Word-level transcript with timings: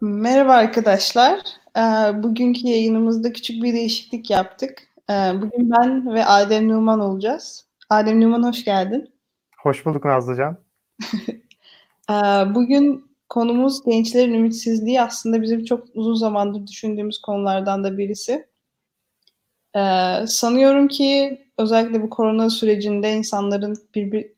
Merhaba 0.00 0.52
arkadaşlar. 0.52 1.40
Ee, 1.76 2.22
bugünkü 2.22 2.68
yayınımızda 2.68 3.32
küçük 3.32 3.62
bir 3.62 3.72
değişiklik 3.72 4.30
yaptık. 4.30 4.82
Ee, 5.10 5.32
bugün 5.42 5.70
ben 5.70 6.14
ve 6.14 6.24
Adem 6.24 6.68
Numan 6.68 7.00
olacağız. 7.00 7.66
Adem 7.90 8.20
Numan 8.20 8.42
hoş 8.42 8.64
geldin. 8.64 9.14
Hoş 9.62 9.86
bulduk 9.86 10.04
Nazlıcan. 10.04 10.58
Ee, 12.10 12.14
bugün 12.54 13.10
konumuz 13.28 13.84
gençlerin 13.84 14.34
ümitsizliği. 14.34 15.02
Aslında 15.02 15.42
bizim 15.42 15.64
çok 15.64 15.86
uzun 15.94 16.14
zamandır 16.14 16.66
düşündüğümüz 16.66 17.20
konulardan 17.20 17.84
da 17.84 17.98
birisi. 17.98 18.46
Sanıyorum 20.26 20.88
ki 20.88 21.40
özellikle 21.58 22.02
bu 22.02 22.10
korona 22.10 22.50
sürecinde 22.50 23.12
insanların 23.12 23.76
bir, 23.94 24.32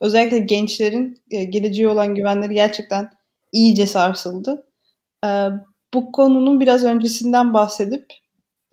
özellikle 0.00 0.38
gençlerin 0.38 1.22
e, 1.30 1.44
geleceğe 1.44 1.88
olan 1.88 2.14
güvenleri 2.14 2.54
gerçekten 2.54 3.10
iyice 3.52 3.86
sarsıldı. 3.86 4.65
Ee, 5.24 5.48
bu 5.94 6.12
konunun 6.12 6.60
biraz 6.60 6.84
öncesinden 6.84 7.54
bahsedip 7.54 8.06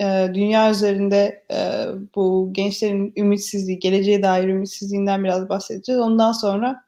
e, 0.01 0.27
dünya 0.33 0.71
üzerinde 0.71 1.45
e, 1.51 1.85
bu 2.15 2.49
gençlerin 2.51 3.13
ümitsizliği, 3.17 3.79
geleceğe 3.79 4.23
dair 4.23 4.47
ümitsizliğinden 4.47 5.23
biraz 5.23 5.49
bahsedeceğiz. 5.49 6.01
Ondan 6.01 6.31
sonra 6.31 6.83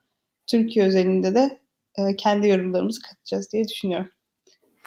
Türkiye 0.48 0.86
özelinde 0.86 1.36
de 1.36 1.60
e, 1.98 2.16
kendi 2.16 2.48
yorumlarımızı 2.48 3.02
katacağız 3.02 3.52
diye 3.52 3.68
düşünüyorum. 3.68 4.10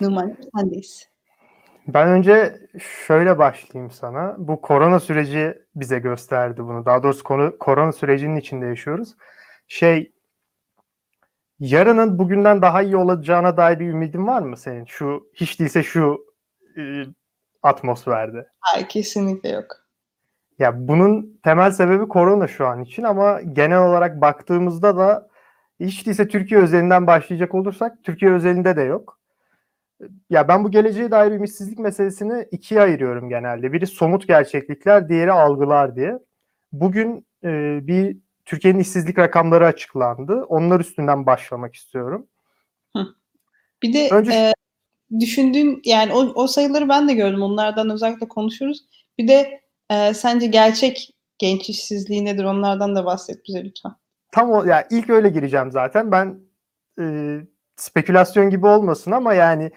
Numan, 0.01 0.37
sendeyiz. 0.57 1.09
Ben 1.89 2.09
önce 2.09 2.61
şöyle 3.07 3.39
başlayayım 3.39 3.91
sana. 3.91 4.35
Bu 4.39 4.61
korona 4.61 5.01
süreci 5.01 5.59
bize 5.75 5.99
gösterdi 5.99 6.65
bunu. 6.65 6.87
Daha 6.87 7.03
doğrusu 7.03 7.25
konu, 7.25 7.59
korona 7.59 7.93
sürecinin 7.93 8.37
içinde 8.37 8.67
yaşıyoruz. 8.67 9.17
Şey, 9.69 10.13
yarının 11.61 12.19
bugünden 12.19 12.63
daha 12.63 12.83
iyi 12.83 12.97
olacağına 12.97 13.57
dair 13.57 13.79
bir 13.79 13.89
ümidin 13.89 14.27
var 14.27 14.43
mı 14.43 14.57
senin? 14.57 14.85
Şu 14.85 15.31
hiç 15.35 15.61
değilse 15.61 15.83
şu 15.83 16.27
e, 16.79 16.83
atmosferde. 17.63 18.49
Hayır, 18.61 18.89
kesinlikle 18.89 19.49
yok. 19.49 19.77
Ya 20.59 20.89
bunun 20.89 21.41
temel 21.45 21.71
sebebi 21.71 22.09
korona 22.09 22.47
şu 22.47 22.67
an 22.67 22.83
için 22.83 23.03
ama 23.03 23.41
genel 23.43 23.83
olarak 23.83 24.21
baktığımızda 24.21 24.97
da 24.97 25.29
hiç 25.81 26.07
değilse 26.07 26.29
Türkiye 26.29 26.61
özelinden 26.61 27.07
başlayacak 27.07 27.55
olursak 27.55 28.05
Türkiye 28.05 28.31
özelinde 28.33 28.77
de 28.77 28.83
yok. 28.83 29.19
Ya 30.31 30.49
ben 30.49 30.65
bu 30.65 30.71
geleceğe 30.71 31.11
dair 31.11 31.33
ümitsizlik 31.33 31.79
meselesini 31.79 32.49
ikiye 32.51 32.81
ayırıyorum 32.81 33.29
genelde. 33.29 33.73
Biri 33.73 33.87
somut 33.87 34.29
gerçeklikler, 34.29 35.09
diğeri 35.09 35.33
algılar 35.33 35.97
diye. 35.97 36.19
Bugün 36.73 37.27
e, 37.45 37.81
bir 37.87 38.17
Türkiye'nin 38.49 38.79
işsizlik 38.79 39.19
rakamları 39.19 39.67
açıklandı. 39.67 40.45
Onlar 40.49 40.81
üstünden 40.81 41.27
başlamak 41.27 41.75
istiyorum. 41.75 42.27
Bir 43.83 43.93
de 43.93 44.09
Önce... 44.11 44.33
e, 44.33 44.53
düşündüğün 45.21 45.83
yani 45.85 46.13
o, 46.13 46.19
o 46.19 46.47
sayıları 46.47 46.89
ben 46.89 47.09
de 47.09 47.15
gördüm. 47.15 47.43
Onlardan 47.43 47.91
özellikle 47.91 48.29
konuşuruz. 48.29 48.85
Bir 49.19 49.29
de 49.29 49.61
e, 49.91 50.15
sence 50.15 50.47
gerçek 50.47 51.15
genç 51.39 51.69
işsizliği 51.69 52.25
nedir? 52.25 52.45
Onlardan 52.45 52.97
da 52.97 53.05
bahset 53.05 53.45
bize 53.49 53.65
lütfen. 53.65 53.93
Tam 54.33 54.51
o, 54.51 54.65
ya 54.65 54.87
ilk 54.91 55.11
öyle 55.11 55.29
gireceğim 55.29 55.71
zaten. 55.73 56.13
Ben 56.13 56.41
e, 57.01 57.37
spekülasyon 57.77 58.51
gibi 58.51 58.67
olmasın 58.67 59.11
ama 59.11 59.35
yani 59.35 59.71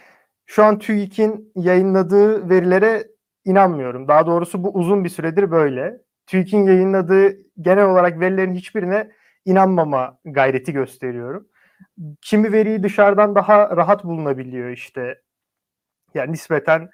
şu 0.45 0.63
an 0.63 0.79
TÜİK'in 0.79 1.51
yayınladığı 1.55 2.49
verilere 2.49 3.07
inanmıyorum. 3.45 4.07
Daha 4.07 4.25
doğrusu 4.25 4.63
bu 4.63 4.69
uzun 4.69 5.03
bir 5.03 5.09
süredir 5.09 5.51
böyle. 5.51 6.01
TÜİK'in 6.31 6.65
yayınladığı 6.65 7.37
genel 7.61 7.85
olarak 7.85 8.19
verilerin 8.19 8.53
hiçbirine 8.53 9.11
inanmama 9.45 10.17
gayreti 10.25 10.73
gösteriyorum. 10.73 11.47
Kimi 12.21 12.51
veriyi 12.51 12.83
dışarıdan 12.83 13.35
daha 13.35 13.77
rahat 13.77 14.03
bulunabiliyor 14.03 14.69
işte. 14.69 15.21
Yani 16.13 16.31
nispeten 16.31 16.89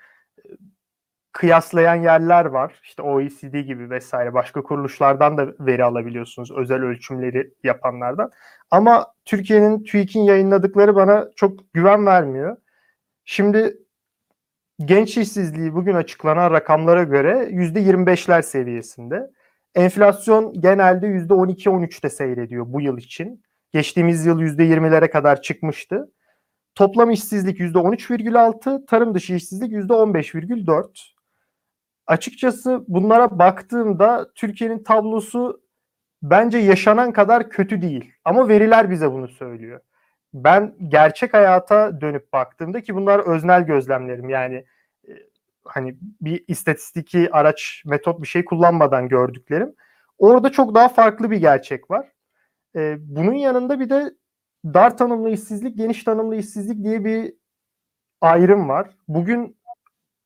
kıyaslayan 1.32 1.96
yerler 1.96 2.46
var. 2.46 2.80
İşte 2.84 3.02
OECD 3.02 3.59
gibi 3.59 3.90
vesaire 3.90 4.34
başka 4.34 4.64
kuruluşlardan 4.64 5.38
da 5.38 5.53
veri 5.59 5.84
alabiliyorsunuz 5.84 6.52
özel 6.52 6.84
ölçümleri 6.84 7.53
yapanlardan. 7.64 8.31
Ama 8.72 9.14
Türkiye'nin 9.26 9.84
TÜİK'in 9.84 10.22
yayınladıkları 10.22 10.96
bana 10.96 11.30
çok 11.36 11.74
güven 11.74 12.06
vermiyor. 12.06 12.58
Şimdi 13.26 13.78
genç 14.86 15.18
işsizliği 15.18 15.74
bugün 15.74 15.94
açıklanan 15.94 16.52
rakamlara 16.52 17.04
göre 17.04 17.50
%25'ler 17.52 18.44
seviyesinde. 18.44 19.32
Enflasyon 19.76 20.62
genelde 20.62 21.08
%12-13'te 21.08 22.10
seyrediyor 22.10 22.66
bu 22.68 22.82
yıl 22.82 22.98
için. 22.98 23.44
Geçtiğimiz 23.74 24.26
yıl 24.26 24.42
%20'lere 24.42 25.10
kadar 25.10 25.42
çıkmıştı. 25.42 26.12
Toplam 26.76 27.12
işsizlik 27.12 27.60
%13,6, 27.60 28.86
tarım 28.86 29.14
dışı 29.16 29.34
işsizlik 29.34 29.72
%15,4. 29.72 31.14
Açıkçası 32.08 32.86
bunlara 32.88 33.40
baktığımda 33.40 34.32
Türkiye'nin 34.36 34.84
tablosu 34.84 35.62
bence 36.24 36.58
yaşanan 36.58 37.12
kadar 37.12 37.50
kötü 37.50 37.82
değil. 37.82 38.12
Ama 38.26 38.50
veriler 38.50 38.90
bize 38.92 39.12
bunu 39.12 39.28
söylüyor. 39.28 39.80
Ben 40.34 40.76
gerçek 40.88 41.34
hayata 41.34 42.02
dönüp 42.02 42.34
baktığımda 42.34 42.82
ki 42.82 42.96
bunlar 42.96 43.20
öznel 43.20 43.66
gözlemlerim 43.66 44.30
yani 44.30 44.66
hani 45.68 45.96
bir 46.22 46.44
istatistiki 46.48 47.30
araç, 47.32 47.84
metot 47.86 48.22
bir 48.22 48.28
şey 48.28 48.46
kullanmadan 48.46 49.10
gördüklerim. 49.10 49.76
Orada 50.18 50.52
çok 50.52 50.76
daha 50.76 50.90
farklı 50.90 51.32
bir 51.32 51.38
gerçek 51.38 51.92
var. 51.92 52.12
Ee, 52.76 52.96
bunun 53.00 53.34
yanında 53.34 53.80
bir 53.80 53.90
de 53.90 54.14
dar 54.66 54.98
tanımlı 54.98 55.30
işsizlik, 55.30 55.78
geniş 55.78 56.04
tanımlı 56.04 56.36
işsizlik 56.36 56.84
diye 56.84 57.06
bir 57.06 57.34
ayrım 58.22 58.70
var. 58.70 58.90
Bugün 59.08 59.58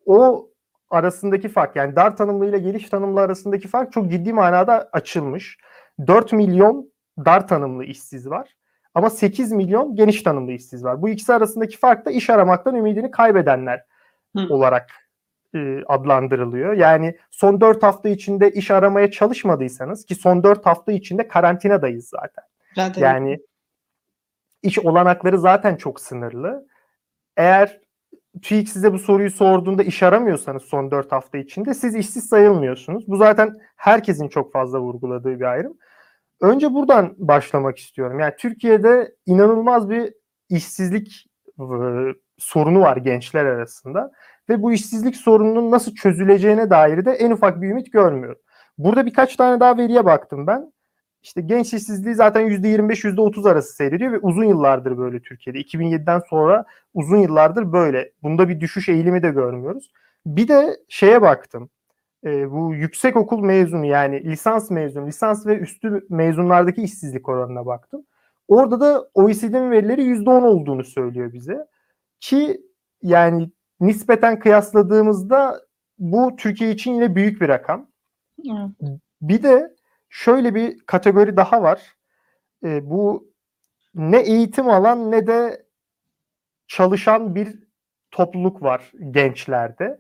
o 0.06 0.50
arasındaki 0.90 1.50
fark 1.50 1.76
yani 1.76 1.96
dar 1.96 2.18
tanımlı 2.18 2.50
ile 2.50 2.60
geniş 2.60 2.90
tanımlı 2.90 3.22
arasındaki 3.22 3.68
fark 3.68 3.94
çok 3.94 4.12
ciddi 4.12 4.34
manada 4.34 4.90
açılmış. 4.92 5.58
4 6.08 6.34
milyon 6.34 6.92
dar 7.26 7.48
tanımlı 7.48 7.84
işsiz 7.84 8.30
var. 8.30 8.56
Ama 8.96 9.10
8 9.10 9.52
milyon 9.52 9.96
geniş 9.96 10.24
tanımlı 10.24 10.52
işsiz 10.52 10.84
var. 10.84 11.02
Bu 11.02 11.10
ikisi 11.10 11.34
arasındaki 11.34 11.78
fark 11.78 12.06
da 12.06 12.12
iş 12.12 12.30
aramaktan 12.30 12.76
ümidini 12.76 13.12
kaybedenler 13.12 13.84
Hı. 14.38 14.48
olarak 14.50 14.90
e, 15.56 15.84
adlandırılıyor. 15.88 16.74
Yani 16.74 17.18
son 17.32 17.62
4 17.62 17.84
hafta 17.84 18.10
içinde 18.10 18.52
iş 18.52 18.72
aramaya 18.72 19.12
çalışmadıysanız 19.12 20.06
ki 20.06 20.16
son 20.16 20.44
4 20.44 20.66
hafta 20.66 20.92
içinde 20.92 21.28
karantinadayız 21.28 22.10
zaten. 22.10 22.44
zaten. 22.76 23.02
Yani 23.02 23.40
iş 24.64 24.80
olanakları 24.80 25.40
zaten 25.40 25.76
çok 25.76 26.00
sınırlı. 26.00 26.68
Eğer 27.38 27.82
TÜİK 28.42 28.70
size 28.70 28.94
bu 28.94 29.00
soruyu 29.00 29.32
sorduğunda 29.32 29.84
iş 29.84 30.04
aramıyorsanız 30.04 30.64
son 30.64 30.92
4 30.92 31.12
hafta 31.12 31.38
içinde 31.38 31.74
siz 31.74 31.96
işsiz 31.96 32.30
sayılmıyorsunuz. 32.30 33.08
Bu 33.08 33.18
zaten 33.18 33.60
herkesin 33.76 34.28
çok 34.28 34.54
fazla 34.54 34.80
vurguladığı 34.80 35.40
bir 35.40 35.46
ayrım. 35.46 35.78
Önce 36.42 36.74
buradan 36.74 37.16
başlamak 37.18 37.78
istiyorum. 37.78 38.20
Yani 38.20 38.34
Türkiye'de 38.38 39.16
inanılmaz 39.26 39.90
bir 39.90 40.14
işsizlik 40.50 41.28
e, 41.60 41.64
sorunu 42.38 42.82
var 42.82 42.98
gençler 42.98 43.46
arasında 43.46 44.12
ve 44.50 44.62
bu 44.62 44.74
işsizlik 44.74 45.16
sorununun 45.16 45.72
nasıl 45.72 45.96
çözüleceğine 45.96 46.70
dair 46.70 47.06
de 47.06 47.12
en 47.12 47.32
ufak 47.32 47.62
bir 47.62 47.70
ümit 47.70 47.94
görmüyorum. 47.94 48.42
Burada 48.78 49.06
birkaç 49.06 49.36
tane 49.36 49.60
daha 49.60 49.78
veriye 49.78 50.06
baktım 50.06 50.48
ben. 50.48 50.74
İşte 51.24 51.42
genç 51.42 51.74
işsizliği 51.74 52.16
zaten 52.16 52.42
%25 52.48 53.04
%30 53.04 53.50
arası 53.50 53.76
seyrediyor 53.76 54.12
ve 54.12 54.20
uzun 54.20 54.44
yıllardır 54.44 54.98
böyle 54.98 55.22
Türkiye'de. 55.22 55.60
2007'den 55.60 56.22
sonra 56.30 56.66
uzun 56.94 57.18
yıllardır 57.18 57.74
böyle. 57.74 58.12
Bunda 58.24 58.50
bir 58.50 58.60
düşüş 58.60 58.90
eğilimi 58.90 59.24
de 59.24 59.30
görmüyoruz. 59.30 59.92
Bir 60.26 60.48
de 60.48 60.78
şeye 60.90 61.22
baktım. 61.22 61.70
E, 62.26 62.52
bu 62.52 62.74
yüksek 62.76 63.16
okul 63.18 63.40
mezunu 63.40 63.86
yani 63.86 64.24
lisans 64.24 64.72
mezunu, 64.72 65.08
lisans 65.08 65.46
ve 65.46 65.58
üstü 65.58 66.06
mezunlardaki 66.10 66.82
işsizlik 66.82 67.30
oranına 67.30 67.66
baktım. 67.66 68.06
Orada 68.48 68.80
da 68.80 69.10
OECD'nin 69.14 69.72
verileri 69.72 70.02
%10 70.02 70.44
olduğunu 70.44 70.84
söylüyor 70.84 71.34
bize. 71.34 71.68
Ki 72.20 72.62
yani 73.02 73.50
nispeten 73.80 74.40
kıyasladığımızda 74.40 75.62
bu 76.00 76.36
Türkiye 76.36 76.72
için 76.72 76.94
yine 76.94 77.16
büyük 77.16 77.42
bir 77.42 77.50
rakam. 77.50 77.88
Evet. 78.46 79.00
Bir 79.22 79.44
de 79.44 79.76
şöyle 80.10 80.56
bir 80.56 80.80
kategori 80.80 81.38
daha 81.38 81.62
var. 81.62 81.96
E, 82.64 82.90
bu 82.90 83.32
ne 83.96 84.20
eğitim 84.20 84.70
alan 84.70 85.12
ne 85.12 85.28
de 85.28 85.66
çalışan 86.68 87.36
bir 87.36 87.60
topluluk 88.12 88.62
var 88.64 88.92
gençlerde. 89.12 90.00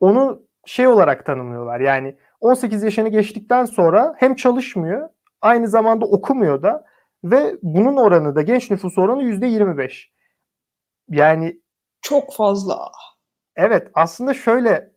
Onu 0.00 0.45
şey 0.66 0.86
olarak 0.86 1.26
tanımlıyorlar. 1.26 1.80
Yani 1.80 2.16
18 2.40 2.82
yaşını 2.82 3.08
geçtikten 3.08 3.64
sonra 3.64 4.14
hem 4.18 4.34
çalışmıyor, 4.34 5.08
aynı 5.40 5.68
zamanda 5.68 6.06
okumuyor 6.06 6.62
da 6.62 6.84
ve 7.24 7.56
bunun 7.62 7.96
oranı 7.96 8.34
da 8.34 8.42
genç 8.42 8.70
nüfus 8.70 8.98
oranı 8.98 9.22
yüzde 9.22 9.46
25. 9.46 10.12
Yani 11.10 11.60
çok 12.02 12.34
fazla. 12.34 12.78
Evet, 13.56 13.90
aslında 13.94 14.34
şöyle 14.34 14.90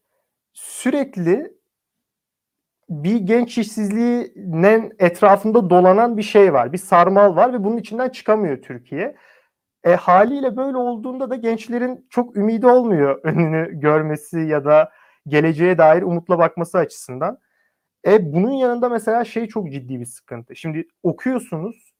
sürekli 0.53 1.59
bir 2.89 3.17
genç 3.17 3.57
işsizliğinin 3.57 4.93
etrafında 4.99 5.69
dolanan 5.69 6.17
bir 6.17 6.23
şey 6.23 6.53
var. 6.53 6.73
Bir 6.73 6.77
sarmal 6.77 7.35
var 7.35 7.53
ve 7.53 7.63
bunun 7.63 7.77
içinden 7.77 8.09
çıkamıyor 8.09 8.61
Türkiye. 8.61 9.15
E, 9.83 9.95
haliyle 9.95 10.57
böyle 10.57 10.77
olduğunda 10.77 11.29
da 11.29 11.35
gençlerin 11.35 12.07
çok 12.09 12.37
ümidi 12.37 12.67
olmuyor 12.67 13.19
önünü 13.23 13.79
görmesi 13.79 14.39
ya 14.39 14.65
da 14.65 14.91
geleceğe 15.29 15.77
dair 15.77 16.01
umutla 16.01 16.39
bakması 16.39 16.77
açısından. 16.77 17.39
E, 18.07 18.33
bunun 18.33 18.51
yanında 18.51 18.89
mesela 18.89 19.25
şey 19.25 19.47
çok 19.47 19.71
ciddi 19.71 19.99
bir 19.99 20.05
sıkıntı. 20.05 20.55
Şimdi 20.55 20.87
okuyorsunuz, 21.03 21.93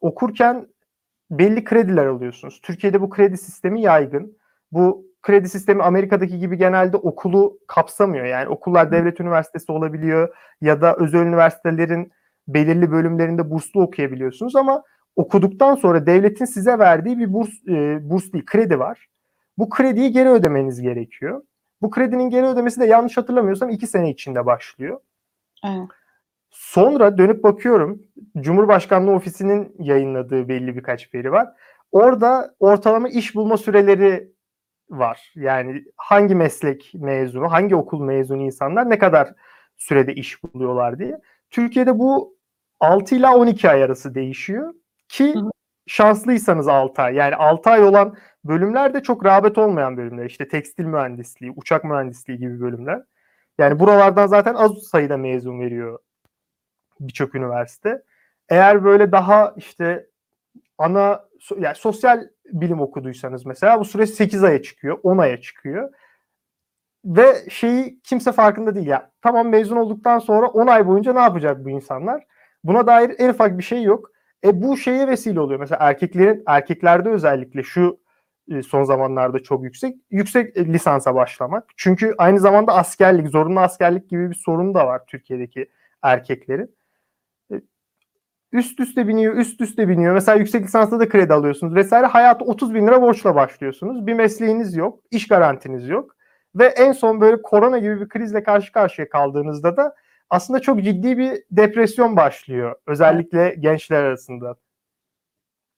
okurken 0.00 0.66
belli 1.30 1.64
krediler 1.64 2.06
alıyorsunuz. 2.06 2.60
Türkiye'de 2.62 3.00
bu 3.00 3.10
kredi 3.10 3.36
sistemi 3.36 3.82
yaygın. 3.82 4.36
Bu 4.72 5.06
kredi 5.22 5.48
sistemi 5.48 5.82
Amerika'daki 5.82 6.38
gibi 6.38 6.58
genelde 6.58 6.96
okulu 6.96 7.58
kapsamıyor. 7.66 8.24
Yani 8.24 8.48
okullar 8.48 8.92
devlet 8.92 9.20
üniversitesi 9.20 9.72
olabiliyor 9.72 10.36
ya 10.60 10.80
da 10.80 10.96
özel 10.96 11.20
üniversitelerin 11.26 12.12
belirli 12.48 12.90
bölümlerinde 12.90 13.50
burslu 13.50 13.82
okuyabiliyorsunuz 13.82 14.56
ama 14.56 14.82
okuduktan 15.16 15.74
sonra 15.74 16.06
devletin 16.06 16.44
size 16.44 16.78
verdiği 16.78 17.18
bir 17.18 17.32
burs, 17.32 17.68
e, 17.68 18.10
burs 18.10 18.32
değil, 18.32 18.46
kredi 18.46 18.78
var. 18.78 19.06
Bu 19.58 19.68
krediyi 19.68 20.12
geri 20.12 20.28
ödemeniz 20.28 20.80
gerekiyor. 20.80 21.42
Bu 21.82 21.90
kredinin 21.90 22.30
geri 22.30 22.46
ödemesi 22.46 22.80
de 22.80 22.86
yanlış 22.86 23.16
hatırlamıyorsam 23.16 23.70
iki 23.70 23.86
sene 23.86 24.10
içinde 24.10 24.46
başlıyor. 24.46 25.00
Evet. 25.64 25.88
Sonra 26.50 27.18
dönüp 27.18 27.42
bakıyorum 27.44 28.02
Cumhurbaşkanlığı 28.40 29.12
Ofisi'nin 29.12 29.76
yayınladığı 29.78 30.48
belli 30.48 30.76
birkaç 30.76 31.14
veri 31.14 31.32
var. 31.32 31.48
Orada 31.92 32.54
ortalama 32.60 33.08
iş 33.08 33.34
bulma 33.34 33.56
süreleri 33.56 34.32
var. 34.90 35.32
Yani 35.34 35.84
hangi 35.96 36.34
meslek 36.34 36.92
mezunu, 36.94 37.52
hangi 37.52 37.76
okul 37.76 38.00
mezunu 38.00 38.42
insanlar 38.42 38.90
ne 38.90 38.98
kadar 38.98 39.34
sürede 39.76 40.14
iş 40.14 40.44
buluyorlar 40.44 40.98
diye. 40.98 41.20
Türkiye'de 41.50 41.98
bu 41.98 42.36
6 42.80 43.14
ila 43.14 43.36
12 43.36 43.70
ay 43.70 43.82
arası 43.82 44.14
değişiyor 44.14 44.74
ki 45.08 45.34
şanslıysanız 45.86 46.68
6 46.68 47.02
ay. 47.02 47.14
Yani 47.14 47.36
6 47.36 47.70
ay 47.70 47.84
olan 47.84 48.16
bölümler 48.44 48.94
de 48.94 49.02
çok 49.02 49.24
rağbet 49.24 49.58
olmayan 49.58 49.96
bölümler. 49.96 50.24
İşte 50.24 50.48
tekstil 50.48 50.84
mühendisliği, 50.84 51.52
uçak 51.56 51.84
mühendisliği 51.84 52.38
gibi 52.38 52.60
bölümler. 52.60 53.02
Yani 53.58 53.80
buralardan 53.80 54.26
zaten 54.26 54.54
az 54.54 54.72
sayıda 54.78 55.16
mezun 55.16 55.60
veriyor 55.60 55.98
birçok 57.00 57.34
üniversite. 57.34 58.02
Eğer 58.48 58.84
böyle 58.84 59.12
daha 59.12 59.54
işte 59.56 60.06
ana 60.78 61.24
yani 61.58 61.74
sosyal 61.74 62.28
bilim 62.46 62.80
okuduysanız 62.80 63.46
mesela 63.46 63.80
bu 63.80 63.84
süre 63.84 64.06
8 64.06 64.44
aya 64.44 64.62
çıkıyor, 64.62 64.98
10 65.02 65.18
aya 65.18 65.40
çıkıyor. 65.40 65.92
Ve 67.04 67.50
şeyi 67.50 68.00
kimse 68.00 68.32
farkında 68.32 68.74
değil 68.74 68.86
ya. 68.86 69.10
Tamam 69.22 69.48
mezun 69.48 69.76
olduktan 69.76 70.18
sonra 70.18 70.46
10 70.46 70.66
ay 70.66 70.86
boyunca 70.86 71.12
ne 71.12 71.20
yapacak 71.20 71.64
bu 71.64 71.70
insanlar? 71.70 72.24
Buna 72.64 72.86
dair 72.86 73.14
en 73.18 73.28
ufak 73.28 73.58
bir 73.58 73.62
şey 73.62 73.82
yok. 73.82 74.10
E 74.44 74.62
bu 74.62 74.76
şeye 74.76 75.08
vesile 75.08 75.40
oluyor. 75.40 75.60
Mesela 75.60 75.78
erkeklerin 75.80 76.42
erkeklerde 76.46 77.08
özellikle 77.08 77.62
şu 77.62 78.00
e, 78.50 78.62
son 78.62 78.84
zamanlarda 78.84 79.42
çok 79.42 79.64
yüksek 79.64 79.96
yüksek 80.10 80.56
lisansa 80.56 81.14
başlamak. 81.14 81.64
Çünkü 81.76 82.14
aynı 82.18 82.40
zamanda 82.40 82.74
askerlik, 82.74 83.28
zorunlu 83.28 83.60
askerlik 83.60 84.10
gibi 84.10 84.30
bir 84.30 84.34
sorun 84.34 84.74
da 84.74 84.86
var 84.86 85.02
Türkiye'deki 85.06 85.70
erkeklerin. 86.02 86.76
E, 87.52 87.54
üst 88.52 88.80
üste 88.80 89.08
biniyor, 89.08 89.36
üst 89.36 89.60
üste 89.60 89.88
biniyor. 89.88 90.14
Mesela 90.14 90.38
yüksek 90.38 90.64
lisansta 90.64 91.00
da 91.00 91.08
kredi 91.08 91.32
alıyorsunuz 91.32 91.74
vesaire. 91.74 92.06
Hayatı 92.06 92.44
30 92.44 92.74
bin 92.74 92.86
lira 92.86 93.02
borçla 93.02 93.34
başlıyorsunuz. 93.34 94.06
Bir 94.06 94.14
mesleğiniz 94.14 94.76
yok, 94.76 95.00
iş 95.10 95.28
garantiniz 95.28 95.88
yok. 95.88 96.16
Ve 96.54 96.66
en 96.66 96.92
son 96.92 97.20
böyle 97.20 97.42
korona 97.42 97.78
gibi 97.78 98.00
bir 98.00 98.08
krizle 98.08 98.42
karşı 98.42 98.72
karşıya 98.72 99.08
kaldığınızda 99.08 99.76
da 99.76 99.94
aslında 100.30 100.60
çok 100.60 100.82
ciddi 100.84 101.18
bir 101.18 101.42
depresyon 101.50 102.16
başlıyor. 102.16 102.76
Özellikle 102.86 103.56
gençler 103.60 104.02
arasında. 104.02 104.56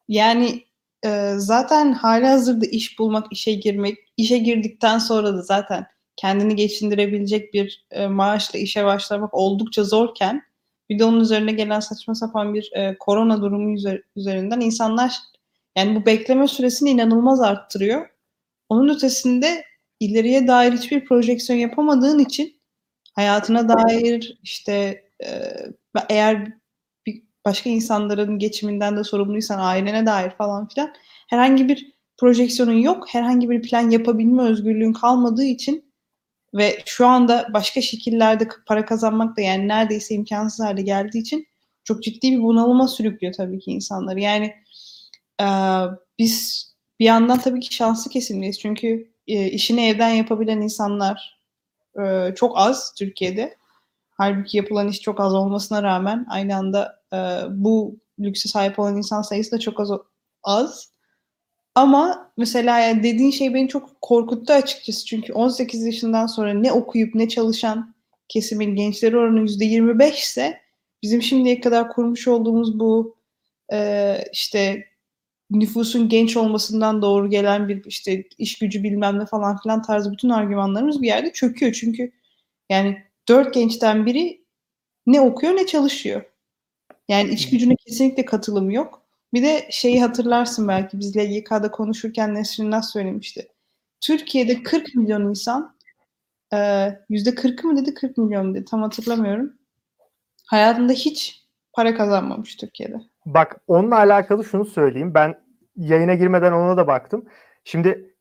Yani 0.09 0.65
e, 1.05 1.33
zaten 1.37 1.93
hali 1.93 2.27
hazırda 2.27 2.67
iş 2.67 2.99
bulmak, 2.99 3.27
işe 3.33 3.53
girmek, 3.53 3.99
işe 4.17 4.39
girdikten 4.39 4.99
sonra 4.99 5.35
da 5.35 5.43
zaten 5.43 5.87
kendini 6.17 6.57
geçindirebilecek 6.57 7.55
bir 7.55 7.87
e, 7.91 8.07
maaşla 8.07 8.59
işe 8.59 8.85
başlamak 8.85 9.35
oldukça 9.35 9.85
zorken 9.85 10.43
bir 10.91 10.99
de 10.99 11.05
onun 11.05 11.21
üzerine 11.21 11.53
gelen 11.53 11.81
saçma 11.81 12.15
sapan 12.15 12.55
bir 12.55 12.71
e, 12.73 12.97
korona 12.99 13.43
durumu 13.43 13.75
üzer- 13.75 14.03
üzerinden 14.17 14.61
insanlar 14.61 15.17
yani 15.77 15.97
bu 15.97 16.07
bekleme 16.07 16.49
süresini 16.49 16.91
inanılmaz 16.91 17.41
arttırıyor. 17.41 18.09
Onun 18.69 18.95
ötesinde 18.95 19.65
ileriye 20.01 20.49
dair 20.49 20.73
hiçbir 20.73 21.05
projeksiyon 21.05 21.59
yapamadığın 21.61 22.19
için 22.19 22.56
hayatına 23.17 23.69
dair 23.69 24.39
işte 24.43 25.05
e, 25.25 25.29
eğer 26.09 26.53
başka 27.45 27.71
insanların 27.71 28.39
geçiminden 28.39 28.97
de 28.97 29.05
sorumluysan 29.05 29.59
ailene 29.59 30.07
dair 30.07 30.31
falan 30.31 30.69
filan 30.69 30.93
herhangi 31.29 31.69
bir 31.69 31.93
projeksiyonun 32.19 32.79
yok. 32.79 33.05
Herhangi 33.09 33.51
bir 33.51 33.63
plan 33.63 33.91
yapabilme 33.91 34.43
özgürlüğün 34.43 34.93
kalmadığı 34.93 35.45
için 35.45 35.93
ve 36.55 36.79
şu 36.87 37.07
anda 37.07 37.49
başka 37.55 37.81
şekillerde 37.81 38.49
para 38.67 38.85
kazanmak 38.85 39.37
da 39.37 39.41
yani 39.41 39.69
neredeyse 39.69 40.15
imkansız 40.15 40.67
hale 40.67 40.83
geldiği 40.83 41.19
için 41.19 41.47
çok 41.85 42.03
ciddi 42.03 42.33
bir 42.33 42.43
bunalıma 42.43 42.89
sürüklüyor 42.89 43.35
tabii 43.35 43.59
ki 43.59 43.71
insanları. 43.71 44.21
Yani 44.21 44.55
e, 45.41 45.47
biz 46.19 46.67
bir 47.01 47.05
yandan 47.05 47.41
tabii 47.41 47.61
ki 47.61 47.75
şanslı 47.75 48.11
kesimdeyiz. 48.11 48.61
Çünkü 48.61 49.13
e, 49.27 49.51
işini 49.51 49.87
evden 49.87 50.09
yapabilen 50.11 50.61
insanlar 50.61 51.36
e, 52.05 52.35
çok 52.35 52.59
az 52.59 52.95
Türkiye'de. 52.95 53.57
Halbuki 54.11 54.57
yapılan 54.57 54.89
iş 54.89 55.01
çok 55.01 55.21
az 55.21 55.35
olmasına 55.35 55.83
rağmen 55.83 56.27
aynı 56.31 56.57
anda 56.57 57.03
e, 57.13 57.17
bu 57.51 57.97
lükse 58.21 58.49
sahip 58.49 58.79
olan 58.79 58.97
insan 58.97 59.23
sayısı 59.23 59.53
da 59.53 59.59
çok 59.59 59.81
az. 59.81 59.91
az. 60.43 60.91
Ama 61.75 62.33
mesela 62.37 62.79
yani 62.79 63.03
dediğin 63.03 63.31
şey 63.31 63.55
beni 63.55 63.69
çok 63.69 64.01
korkuttu 64.01 64.53
açıkçası. 64.53 65.07
Çünkü 65.07 65.33
18 65.33 65.87
yaşından 65.87 66.27
sonra 66.27 66.55
ne 66.55 66.73
okuyup 66.73 67.15
ne 67.15 67.29
çalışan 67.29 67.95
kesimin 68.29 68.77
gençleri 68.77 69.17
oranı 69.17 69.41
%25 69.41 70.13
ise 70.13 70.61
bizim 71.03 71.23
şimdiye 71.23 71.61
kadar 71.61 71.89
kurmuş 71.89 72.29
olduğumuz 72.29 72.81
bu 72.81 73.17
e, 73.73 74.19
işte 74.33 74.85
nüfusun 75.51 76.09
genç 76.09 76.37
olmasından 76.37 77.03
doğru 77.03 77.31
gelen 77.31 77.69
bir 77.69 77.85
işte 77.85 78.25
iş 78.39 78.59
gücü 78.59 78.83
bilmem 78.83 79.19
ne 79.19 79.27
falan 79.27 79.59
filan 79.59 79.83
tarzı 79.83 80.13
bütün 80.13 80.29
argümanlarımız 80.29 81.03
bir 81.03 81.07
yerde 81.07 81.33
çöküyor. 81.33 81.73
Çünkü 81.73 82.13
yani 82.71 83.03
dört 83.29 83.55
gençten 83.55 84.07
biri 84.07 84.45
ne 85.07 85.21
okuyor 85.21 85.57
ne 85.57 85.67
çalışıyor. 85.67 86.23
Yani 87.09 87.31
iş 87.31 87.51
gücüne 87.51 87.77
kesinlikle 87.77 88.25
katılım 88.25 88.71
yok. 88.71 89.03
Bir 89.35 89.43
de 89.43 89.69
şeyi 89.71 90.01
hatırlarsın 90.01 90.69
belki 90.69 90.99
biz 90.99 91.17
LGK'da 91.17 91.71
konuşurken 91.71 92.35
Nesrin 92.35 92.71
Nas 92.71 92.93
söylemişti. 92.93 93.49
Türkiye'de 94.01 94.63
40 94.63 94.95
milyon 94.95 95.29
insan 95.31 95.77
yüzde 97.09 97.31
40'ı 97.31 97.67
mı 97.67 97.83
dedi 97.83 97.95
40 97.95 98.19
milyon 98.19 98.55
dedi 98.55 98.65
tam 98.65 98.83
hatırlamıyorum. 98.83 99.53
Hayatında 100.47 100.93
hiç 100.93 101.45
para 101.73 101.97
kazanmamış 101.97 102.57
Türkiye'de. 102.57 103.01
Bak 103.27 103.61
onunla 103.67 103.97
alakalı 103.97 104.45
şunu 104.45 104.65
söyleyeyim. 104.65 105.15
Ben 105.15 105.41
yayına 105.77 106.15
girmeden 106.15 106.53
ona 106.53 106.77
da 106.77 106.87
baktım. 106.87 107.25
Şimdi 107.65 108.15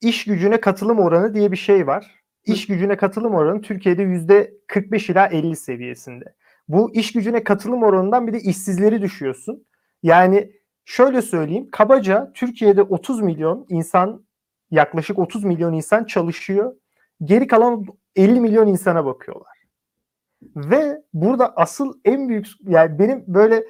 iş 0.00 0.24
gücüne 0.24 0.60
katılım 0.60 0.98
oranı 0.98 1.34
diye 1.34 1.52
bir 1.52 1.56
şey 1.56 1.86
var. 1.86 2.20
İş 2.44 2.66
gücüne 2.66 2.96
katılım 2.96 3.34
oranı 3.34 3.60
Türkiye'de 3.60 4.02
yüzde 4.02 4.54
45 4.66 5.10
ila 5.10 5.26
50 5.26 5.56
seviyesinde. 5.56 6.34
Bu 6.68 6.94
iş 6.94 7.12
gücüne 7.12 7.44
katılım 7.44 7.82
oranından 7.82 8.26
bir 8.26 8.32
de 8.32 8.40
işsizleri 8.40 9.02
düşüyorsun. 9.02 9.66
Yani 10.02 10.52
şöyle 10.84 11.22
söyleyeyim. 11.22 11.68
Kabaca 11.72 12.32
Türkiye'de 12.34 12.82
30 12.82 13.20
milyon 13.20 13.66
insan 13.68 14.24
yaklaşık 14.70 15.18
30 15.18 15.44
milyon 15.44 15.72
insan 15.72 16.04
çalışıyor. 16.04 16.74
Geri 17.24 17.46
kalan 17.46 17.86
50 18.16 18.40
milyon 18.40 18.66
insana 18.66 19.04
bakıyorlar. 19.04 19.60
Ve 20.56 21.02
burada 21.12 21.56
asıl 21.56 21.94
en 22.04 22.28
büyük 22.28 22.46
yani 22.68 22.98
benim 22.98 23.24
böyle 23.26 23.64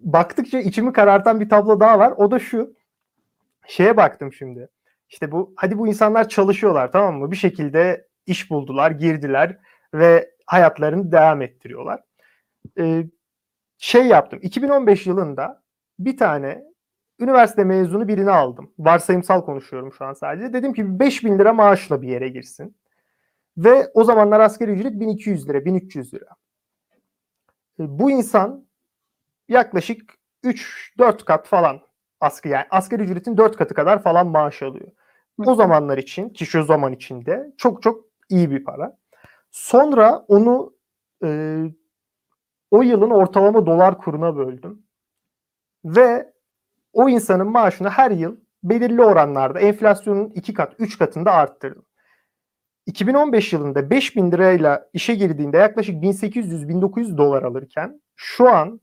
baktıkça 0.00 0.58
içimi 0.58 0.92
karartan 0.92 1.40
bir 1.40 1.48
tablo 1.48 1.80
daha 1.80 1.98
var. 1.98 2.14
O 2.16 2.30
da 2.30 2.38
şu. 2.38 2.74
Şeye 3.66 3.96
baktım 3.96 4.32
şimdi. 4.32 4.68
İşte 5.08 5.32
bu 5.32 5.52
hadi 5.56 5.78
bu 5.78 5.88
insanlar 5.88 6.28
çalışıyorlar 6.28 6.92
tamam 6.92 7.18
mı? 7.18 7.30
Bir 7.30 7.36
şekilde 7.36 8.08
iş 8.26 8.50
buldular, 8.50 8.90
girdiler 8.90 9.58
ve 9.94 10.30
hayatlarını 10.46 11.12
devam 11.12 11.42
ettiriyorlar. 11.42 12.00
Ee, 12.78 13.06
şey 13.78 14.06
yaptım. 14.06 14.38
2015 14.42 15.06
yılında 15.06 15.62
bir 15.98 16.16
tane 16.16 16.64
üniversite 17.18 17.64
mezunu 17.64 18.08
birini 18.08 18.30
aldım. 18.30 18.72
Varsayımsal 18.78 19.44
konuşuyorum 19.44 19.92
şu 19.92 20.04
an 20.04 20.12
sadece. 20.12 20.52
Dedim 20.52 20.72
ki 20.72 21.00
5000 21.00 21.38
lira 21.38 21.52
maaşla 21.52 22.02
bir 22.02 22.08
yere 22.08 22.28
girsin. 22.28 22.76
Ve 23.56 23.90
o 23.94 24.04
zamanlar 24.04 24.40
asgari 24.40 24.70
ücret 24.70 25.00
1200 25.00 25.48
lira, 25.48 25.64
1300 25.64 26.14
lira. 26.14 26.26
Bu 27.78 28.10
insan 28.10 28.66
yaklaşık 29.50 30.14
3-4 30.44 31.24
kat 31.24 31.46
falan 31.46 31.80
asgari 32.20 32.52
yani 32.52 32.66
asgari 32.70 33.02
ücretin 33.02 33.36
4 33.36 33.56
katı 33.56 33.74
kadar 33.74 34.02
falan 34.02 34.26
maaş 34.26 34.62
alıyor. 34.62 34.88
O 35.46 35.54
zamanlar 35.54 35.98
için 35.98 36.28
ki 36.28 36.46
şu 36.46 36.64
zaman 36.64 36.92
içinde 36.92 37.52
çok 37.56 37.82
çok 37.82 38.04
iyi 38.28 38.50
bir 38.50 38.64
para. 38.64 38.98
Sonra 39.50 40.24
onu 40.28 40.74
e, 41.24 41.60
o 42.70 42.82
yılın 42.82 43.10
ortalama 43.10 43.66
dolar 43.66 43.98
kuruna 43.98 44.36
böldüm. 44.36 44.82
Ve 45.84 46.32
o 46.92 47.08
insanın 47.08 47.46
maaşını 47.46 47.90
her 47.90 48.10
yıl 48.10 48.36
belirli 48.62 49.02
oranlarda 49.02 49.60
enflasyonun 49.60 50.32
iki 50.34 50.54
kat, 50.54 50.74
üç 50.78 50.98
katında 50.98 51.32
arttırdım. 51.32 51.84
2015 52.86 53.52
yılında 53.52 53.90
5000 53.90 54.32
lirayla 54.32 54.88
işe 54.92 55.14
girdiğinde 55.14 55.56
yaklaşık 55.56 56.02
1800-1900 56.02 57.18
dolar 57.18 57.42
alırken 57.42 58.00
şu 58.16 58.48
an 58.48 58.80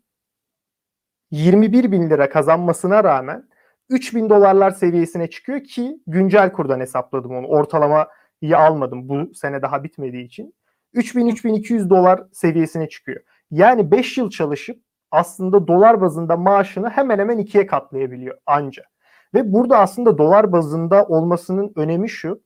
21 1.31 1.91
bin 1.91 2.09
lira 2.09 2.29
kazanmasına 2.29 3.03
rağmen 3.03 3.47
3000 3.89 4.29
dolarlar 4.29 4.71
seviyesine 4.71 5.29
çıkıyor 5.29 5.63
ki 5.63 5.99
güncel 6.07 6.51
kurdan 6.51 6.79
hesapladım 6.79 7.35
onu. 7.35 7.47
Ortalamayı 7.47 8.57
almadım 8.57 9.09
bu 9.09 9.33
sene 9.33 9.61
daha 9.61 9.83
bitmediği 9.83 10.25
için. 10.25 10.53
3000-3200 10.93 11.89
dolar 11.89 12.23
seviyesine 12.31 12.89
çıkıyor. 12.89 13.21
Yani 13.51 13.91
5 13.91 14.17
yıl 14.17 14.29
çalışıp 14.29 14.81
aslında 15.11 15.67
dolar 15.67 16.01
bazında 16.01 16.37
maaşını 16.37 16.89
hemen 16.89 17.19
hemen 17.19 17.37
ikiye 17.37 17.67
katlayabiliyor 17.67 18.37
anca. 18.45 18.83
Ve 19.33 19.53
burada 19.53 19.77
aslında 19.77 20.17
dolar 20.17 20.51
bazında 20.51 21.05
olmasının 21.05 21.73
önemi 21.75 22.09
şu. 22.09 22.41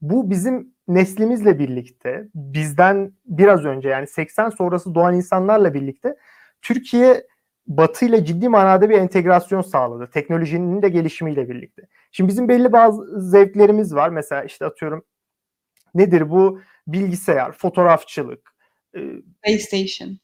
Bu 0.00 0.30
bizim 0.30 0.74
neslimizle 0.88 1.58
birlikte, 1.58 2.28
bizden 2.34 3.12
biraz 3.24 3.64
önce 3.64 3.88
yani 3.88 4.06
80 4.06 4.50
sonrası 4.50 4.94
doğan 4.94 5.14
insanlarla 5.14 5.74
birlikte 5.74 6.16
Türkiye 6.62 7.26
Batı 7.66 8.04
ile 8.04 8.24
ciddi 8.24 8.48
manada 8.48 8.90
bir 8.90 8.98
entegrasyon 8.98 9.62
sağladı. 9.62 10.10
Teknolojinin 10.10 10.82
de 10.82 10.88
gelişimiyle 10.88 11.48
birlikte. 11.48 11.82
Şimdi 12.12 12.28
bizim 12.28 12.48
belli 12.48 12.72
bazı 12.72 13.30
zevklerimiz 13.30 13.94
var. 13.94 14.08
Mesela 14.08 14.44
işte 14.44 14.66
atıyorum 14.66 15.04
nedir 15.94 16.30
bu? 16.30 16.60
Bilgisayar, 16.86 17.52
fotoğrafçılık, 17.52 18.52
PlayStation. 19.42 20.18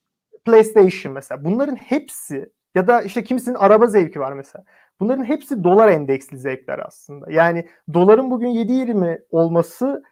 PlayStation 0.45 1.14
mesela. 1.14 1.45
Bunların 1.45 1.76
hepsi 1.76 2.52
ya 2.75 2.87
da 2.87 3.02
işte 3.02 3.25
kimisinin 3.25 3.54
araba 3.54 3.87
zevki 3.87 4.21
var 4.21 4.33
mesela. 4.33 4.64
Bunların 5.00 5.25
hepsi 5.25 5.64
dolar 5.64 5.88
endeksli 5.88 6.38
zevkler 6.38 6.78
aslında. 6.78 7.33
Yani 7.33 7.68
doların 7.95 8.30
bugün 8.30 8.49
7.20 8.49 9.18
olması 9.30 10.02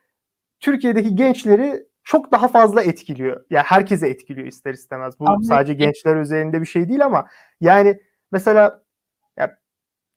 Türkiye'deki 0.61 1.15
gençleri 1.17 1.87
çok 2.07 2.33
daha 2.33 2.49
fazla 2.49 2.83
etkiliyor. 2.83 3.45
Yani 3.51 3.65
herkese 3.65 4.09
etkiliyor 4.09 4.47
ister 4.47 4.75
istemez. 4.75 5.21
Bu 5.21 5.29
Anladım. 5.29 5.45
sadece 5.45 5.75
gençler 5.75 6.17
üzerinde 6.17 6.61
bir 6.61 6.67
şey 6.67 6.89
değil 6.89 7.05
ama 7.05 7.27
yani 7.61 8.01
mesela 8.33 8.83
ya, 9.39 9.59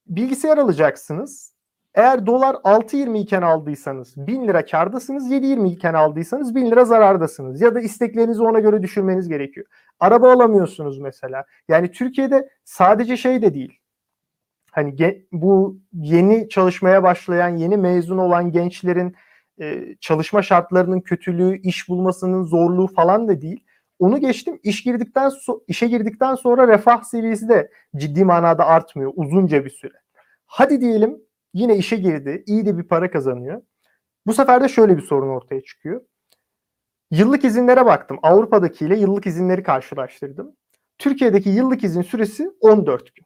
bilgisayar 0.07 0.57
alacaksınız. 0.57 1.53
Eğer 1.95 2.25
dolar 2.25 2.55
6.20 2.55 3.17
iken 3.17 3.41
aldıysanız 3.41 4.13
1000 4.17 4.47
lira 4.47 4.65
kardasınız, 4.65 5.31
7.20 5.31 5.67
iken 5.67 5.93
aldıysanız 5.93 6.55
1000 6.55 6.71
lira 6.71 6.85
zarardasınız. 6.85 7.61
Ya 7.61 7.75
da 7.75 7.79
isteklerinizi 7.79 8.43
ona 8.43 8.59
göre 8.59 8.81
düşürmeniz 8.81 9.29
gerekiyor. 9.29 9.65
Araba 9.99 10.33
alamıyorsunuz 10.33 10.99
mesela. 10.99 11.45
Yani 11.67 11.91
Türkiye'de 11.91 12.49
sadece 12.63 13.17
şey 13.17 13.41
de 13.41 13.53
değil. 13.53 13.79
Hani 14.71 15.25
bu 15.31 15.79
yeni 15.93 16.49
çalışmaya 16.49 17.03
başlayan, 17.03 17.55
yeni 17.55 17.77
mezun 17.77 18.17
olan 18.17 18.51
gençlerin 18.51 19.15
e, 19.59 19.95
çalışma 20.01 20.41
şartlarının 20.41 21.01
kötülüğü, 21.01 21.61
iş 21.61 21.89
bulmasının 21.89 22.43
zorluğu 22.43 22.87
falan 22.87 23.27
da 23.27 23.41
değil. 23.41 23.63
Onu 23.99 24.19
geçtim. 24.19 24.59
İş 24.63 24.83
girdikten 24.83 25.29
so- 25.29 25.63
işe 25.67 25.87
girdikten 25.87 26.35
sonra 26.35 26.67
refah 26.67 27.03
seviyesi 27.03 27.49
de 27.49 27.71
ciddi 27.95 28.25
manada 28.25 28.65
artmıyor 28.65 29.13
uzunca 29.15 29.65
bir 29.65 29.69
süre. 29.69 29.93
Hadi 30.45 30.81
diyelim 30.81 31.21
yine 31.53 31.77
işe 31.77 31.95
girdi, 31.95 32.43
iyi 32.47 32.65
de 32.65 32.77
bir 32.77 32.83
para 32.83 33.11
kazanıyor. 33.11 33.61
Bu 34.27 34.33
sefer 34.33 34.63
de 34.63 34.69
şöyle 34.69 34.97
bir 34.97 35.01
sorun 35.01 35.29
ortaya 35.29 35.61
çıkıyor. 35.61 36.01
Yıllık 37.11 37.45
izinlere 37.45 37.85
baktım. 37.85 38.19
Avrupa'dakiyle 38.23 38.97
yıllık 38.97 39.27
izinleri 39.27 39.63
karşılaştırdım. 39.63 40.55
Türkiye'deki 40.97 41.49
yıllık 41.49 41.83
izin 41.83 42.01
süresi 42.01 42.51
14 42.61 43.15
gün. 43.15 43.25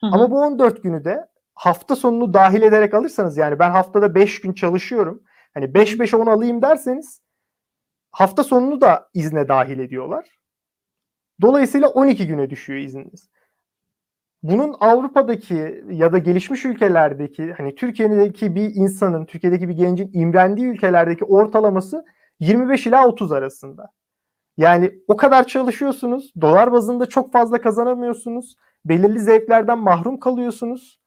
Hı 0.00 0.06
hı. 0.06 0.10
Ama 0.14 0.30
bu 0.30 0.40
14 0.40 0.82
günü 0.82 1.04
de 1.04 1.26
hafta 1.54 1.96
sonunu 1.96 2.34
dahil 2.34 2.62
ederek 2.62 2.94
alırsanız 2.94 3.36
yani 3.36 3.58
ben 3.58 3.70
haftada 3.70 4.14
5 4.14 4.40
gün 4.40 4.52
çalışıyorum. 4.52 5.22
Hani 5.54 5.64
5-5 5.64 6.16
10 6.16 6.26
alayım 6.26 6.62
derseniz 6.62 7.20
hafta 8.10 8.44
sonunu 8.44 8.80
da 8.80 9.08
izne 9.14 9.48
dahil 9.48 9.78
ediyorlar. 9.78 10.28
Dolayısıyla 11.40 11.88
12 11.88 12.26
güne 12.26 12.50
düşüyor 12.50 12.80
izniniz. 12.80 13.30
Bunun 14.42 14.76
Avrupa'daki 14.80 15.84
ya 15.90 16.12
da 16.12 16.18
gelişmiş 16.18 16.64
ülkelerdeki 16.64 17.52
hani 17.52 17.74
Türkiye'deki 17.74 18.54
bir 18.54 18.74
insanın, 18.74 19.24
Türkiye'deki 19.24 19.68
bir 19.68 19.74
gencin 19.74 20.10
imrendiği 20.12 20.66
ülkelerdeki 20.66 21.24
ortalaması 21.24 22.04
25 22.40 22.86
ila 22.86 23.08
30 23.08 23.32
arasında. 23.32 23.90
Yani 24.56 24.92
o 25.08 25.16
kadar 25.16 25.46
çalışıyorsunuz, 25.46 26.32
dolar 26.40 26.72
bazında 26.72 27.06
çok 27.06 27.32
fazla 27.32 27.60
kazanamıyorsunuz, 27.60 28.56
belirli 28.84 29.20
zevklerden 29.20 29.78
mahrum 29.78 30.20
kalıyorsunuz. 30.20 31.00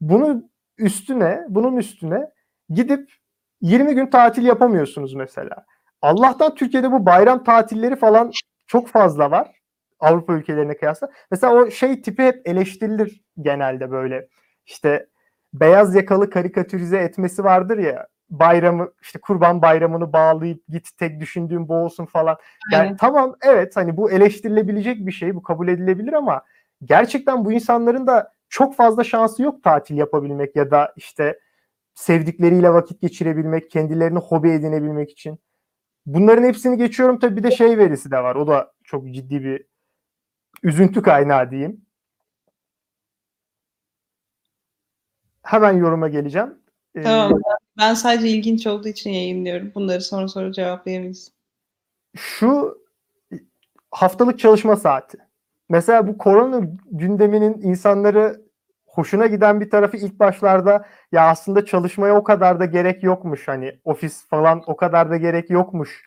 Bunun 0.00 0.50
üstüne, 0.78 1.46
bunun 1.48 1.76
üstüne 1.76 2.30
gidip 2.70 3.12
20 3.60 3.94
gün 3.94 4.06
tatil 4.06 4.46
yapamıyorsunuz 4.46 5.14
mesela. 5.14 5.64
Allah'tan 6.02 6.54
Türkiye'de 6.54 6.92
bu 6.92 7.06
bayram 7.06 7.44
tatilleri 7.44 7.96
falan 7.96 8.32
çok 8.66 8.88
fazla 8.88 9.30
var. 9.30 9.48
Avrupa 10.00 10.32
ülkelerine 10.32 10.76
kıyasla. 10.76 11.08
Mesela 11.30 11.54
o 11.54 11.70
şey 11.70 12.02
tipi 12.02 12.22
hep 12.22 12.48
eleştirilir 12.48 13.20
genelde 13.40 13.90
böyle. 13.90 14.28
İşte 14.66 15.06
beyaz 15.54 15.94
yakalı 15.94 16.30
karikatürize 16.30 16.98
etmesi 16.98 17.44
vardır 17.44 17.78
ya 17.78 18.06
bayramı 18.30 18.90
işte 19.02 19.18
kurban 19.18 19.62
bayramını 19.62 20.12
bağlayıp 20.12 20.62
git 20.68 20.88
tek 20.98 21.20
düşündüğün 21.20 21.68
bu 21.68 21.74
olsun 21.74 22.06
falan. 22.06 22.36
Yani 22.72 22.82
Aynen. 22.82 22.96
tamam 22.96 23.36
evet 23.42 23.76
hani 23.76 23.96
bu 23.96 24.10
eleştirilebilecek 24.10 25.06
bir 25.06 25.12
şey 25.12 25.34
bu 25.34 25.42
kabul 25.42 25.68
edilebilir 25.68 26.12
ama 26.12 26.42
gerçekten 26.84 27.44
bu 27.44 27.52
insanların 27.52 28.06
da 28.06 28.32
çok 28.48 28.74
fazla 28.76 29.04
şansı 29.04 29.42
yok 29.42 29.62
tatil 29.62 29.96
yapabilmek 29.96 30.56
ya 30.56 30.70
da 30.70 30.92
işte 30.96 31.38
sevdikleriyle 31.98 32.70
vakit 32.70 33.00
geçirebilmek, 33.00 33.70
kendilerini 33.70 34.18
hobi 34.18 34.50
edinebilmek 34.50 35.10
için. 35.10 35.38
Bunların 36.06 36.44
hepsini 36.44 36.76
geçiyorum 36.76 37.18
tabii 37.18 37.36
bir 37.36 37.42
de 37.42 37.50
şey 37.50 37.78
verisi 37.78 38.10
de 38.10 38.16
var. 38.16 38.36
O 38.36 38.46
da 38.46 38.72
çok 38.84 39.10
ciddi 39.10 39.44
bir 39.44 39.64
üzüntü 40.62 41.02
kaynağı 41.02 41.50
diyeyim. 41.50 41.80
Hemen 45.42 45.72
yoruma 45.72 46.08
geleceğim. 46.08 46.58
Ee, 46.94 47.02
Tamam. 47.02 47.40
Ben 47.78 47.94
sadece 47.94 48.28
ilginç 48.28 48.66
olduğu 48.66 48.88
için 48.88 49.10
yayınlıyorum. 49.10 49.72
Bunları 49.74 50.00
sonra 50.00 50.28
sonra 50.28 50.52
cevaplayabiliriz. 50.52 51.32
şu 52.16 52.78
haftalık 53.90 54.38
çalışma 54.38 54.76
saati. 54.76 55.18
Mesela 55.68 56.06
bu 56.06 56.18
korona 56.18 56.68
gündeminin 56.90 57.62
insanları 57.62 58.47
hoşuna 58.98 59.26
giden 59.26 59.60
bir 59.60 59.70
tarafı 59.70 59.96
ilk 59.96 60.18
başlarda 60.18 60.86
ya 61.12 61.28
aslında 61.28 61.66
çalışmaya 61.66 62.16
o 62.16 62.24
kadar 62.24 62.60
da 62.60 62.64
gerek 62.64 63.02
yokmuş 63.02 63.48
hani 63.48 63.80
ofis 63.84 64.28
falan 64.28 64.62
o 64.66 64.76
kadar 64.76 65.10
da 65.10 65.16
gerek 65.16 65.50
yokmuş 65.50 66.04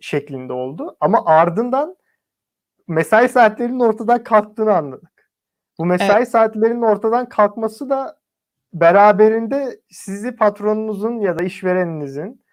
şeklinde 0.00 0.52
oldu. 0.52 0.96
Ama 1.00 1.26
ardından 1.26 1.96
mesai 2.88 3.28
saatlerinin 3.28 3.80
ortadan 3.80 4.22
kalktığını 4.22 4.76
anladık. 4.76 5.30
Bu 5.78 5.86
mesai 5.86 6.26
saatlerinin 6.26 6.82
ortadan 6.82 7.28
kalkması 7.28 7.90
da 7.90 8.18
beraberinde 8.72 9.80
sizi 9.90 10.36
patronunuzun 10.36 11.20
ya 11.20 11.38
da 11.38 11.44
işvereninizin 11.44 12.44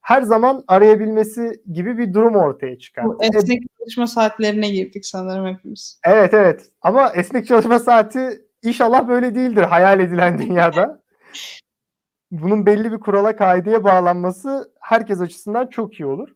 her 0.00 0.22
zaman 0.22 0.64
arayabilmesi 0.68 1.62
gibi 1.72 1.98
bir 1.98 2.14
durum 2.14 2.36
ortaya 2.36 2.74
Bu 2.74 2.78
çıkarttı. 2.78 3.16
E, 3.20 3.26
esnek 3.26 3.62
çalışma 3.78 4.06
saatlerine 4.06 4.70
girdik 4.70 5.06
sanırım 5.06 5.46
hepimiz. 5.46 6.00
Evet 6.04 6.34
evet 6.34 6.70
ama 6.82 7.12
esnek 7.14 7.46
çalışma 7.46 7.78
saati 7.78 8.49
inşallah 8.62 9.08
böyle 9.08 9.34
değildir 9.34 9.62
hayal 9.62 10.00
edilen 10.00 10.38
dünyada. 10.38 11.02
Bunun 12.30 12.66
belli 12.66 12.92
bir 12.92 13.00
kurala 13.00 13.36
kaideye 13.36 13.84
bağlanması 13.84 14.74
herkes 14.80 15.20
açısından 15.20 15.66
çok 15.66 16.00
iyi 16.00 16.06
olur. 16.06 16.28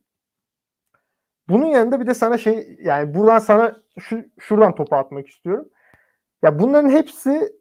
Bunun 1.48 1.66
yanında 1.66 2.00
bir 2.00 2.06
de 2.06 2.14
sana 2.14 2.38
şey 2.38 2.76
yani 2.82 3.14
buradan 3.14 3.38
sana 3.38 3.76
şu, 4.00 4.24
şuradan 4.40 4.74
topu 4.74 4.96
atmak 4.96 5.28
istiyorum. 5.28 5.68
Ya 6.42 6.58
bunların 6.58 6.90
hepsi 6.90 7.52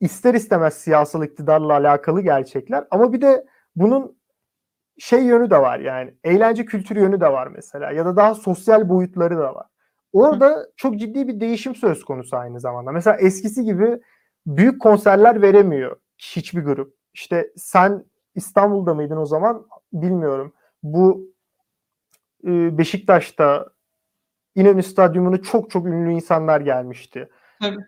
ister 0.00 0.34
istemez 0.34 0.74
siyasal 0.74 1.24
iktidarla 1.24 1.72
alakalı 1.72 2.22
gerçekler 2.22 2.84
ama 2.90 3.12
bir 3.12 3.20
de 3.20 3.46
bunun 3.76 4.18
şey 4.98 5.24
yönü 5.24 5.50
de 5.50 5.58
var 5.58 5.78
yani 5.78 6.14
eğlence 6.24 6.64
kültürü 6.64 7.00
yönü 7.00 7.20
de 7.20 7.32
var 7.32 7.46
mesela 7.46 7.92
ya 7.92 8.06
da 8.06 8.16
daha 8.16 8.34
sosyal 8.34 8.88
boyutları 8.88 9.38
da 9.38 9.54
var. 9.54 9.66
Orada 10.14 10.66
çok 10.76 10.96
ciddi 10.96 11.28
bir 11.28 11.40
değişim 11.40 11.74
söz 11.74 12.04
konusu 12.04 12.36
aynı 12.36 12.60
zamanda. 12.60 12.92
Mesela 12.92 13.16
eskisi 13.16 13.64
gibi 13.64 14.00
büyük 14.46 14.82
konserler 14.82 15.42
veremiyor 15.42 15.96
hiçbir 16.18 16.62
grup. 16.62 16.94
İşte 17.14 17.52
sen 17.56 18.04
İstanbul'da 18.34 18.94
mıydın 18.94 19.16
o 19.16 19.26
zaman 19.26 19.66
bilmiyorum. 19.92 20.54
Bu 20.82 21.34
e, 22.46 22.78
Beşiktaş'ta 22.78 23.68
İnönü 24.54 24.82
Stadyumunu 24.82 25.42
çok 25.42 25.70
çok 25.70 25.86
ünlü 25.86 26.12
insanlar 26.12 26.60
gelmişti. 26.60 27.28
Tabii. 27.60 27.84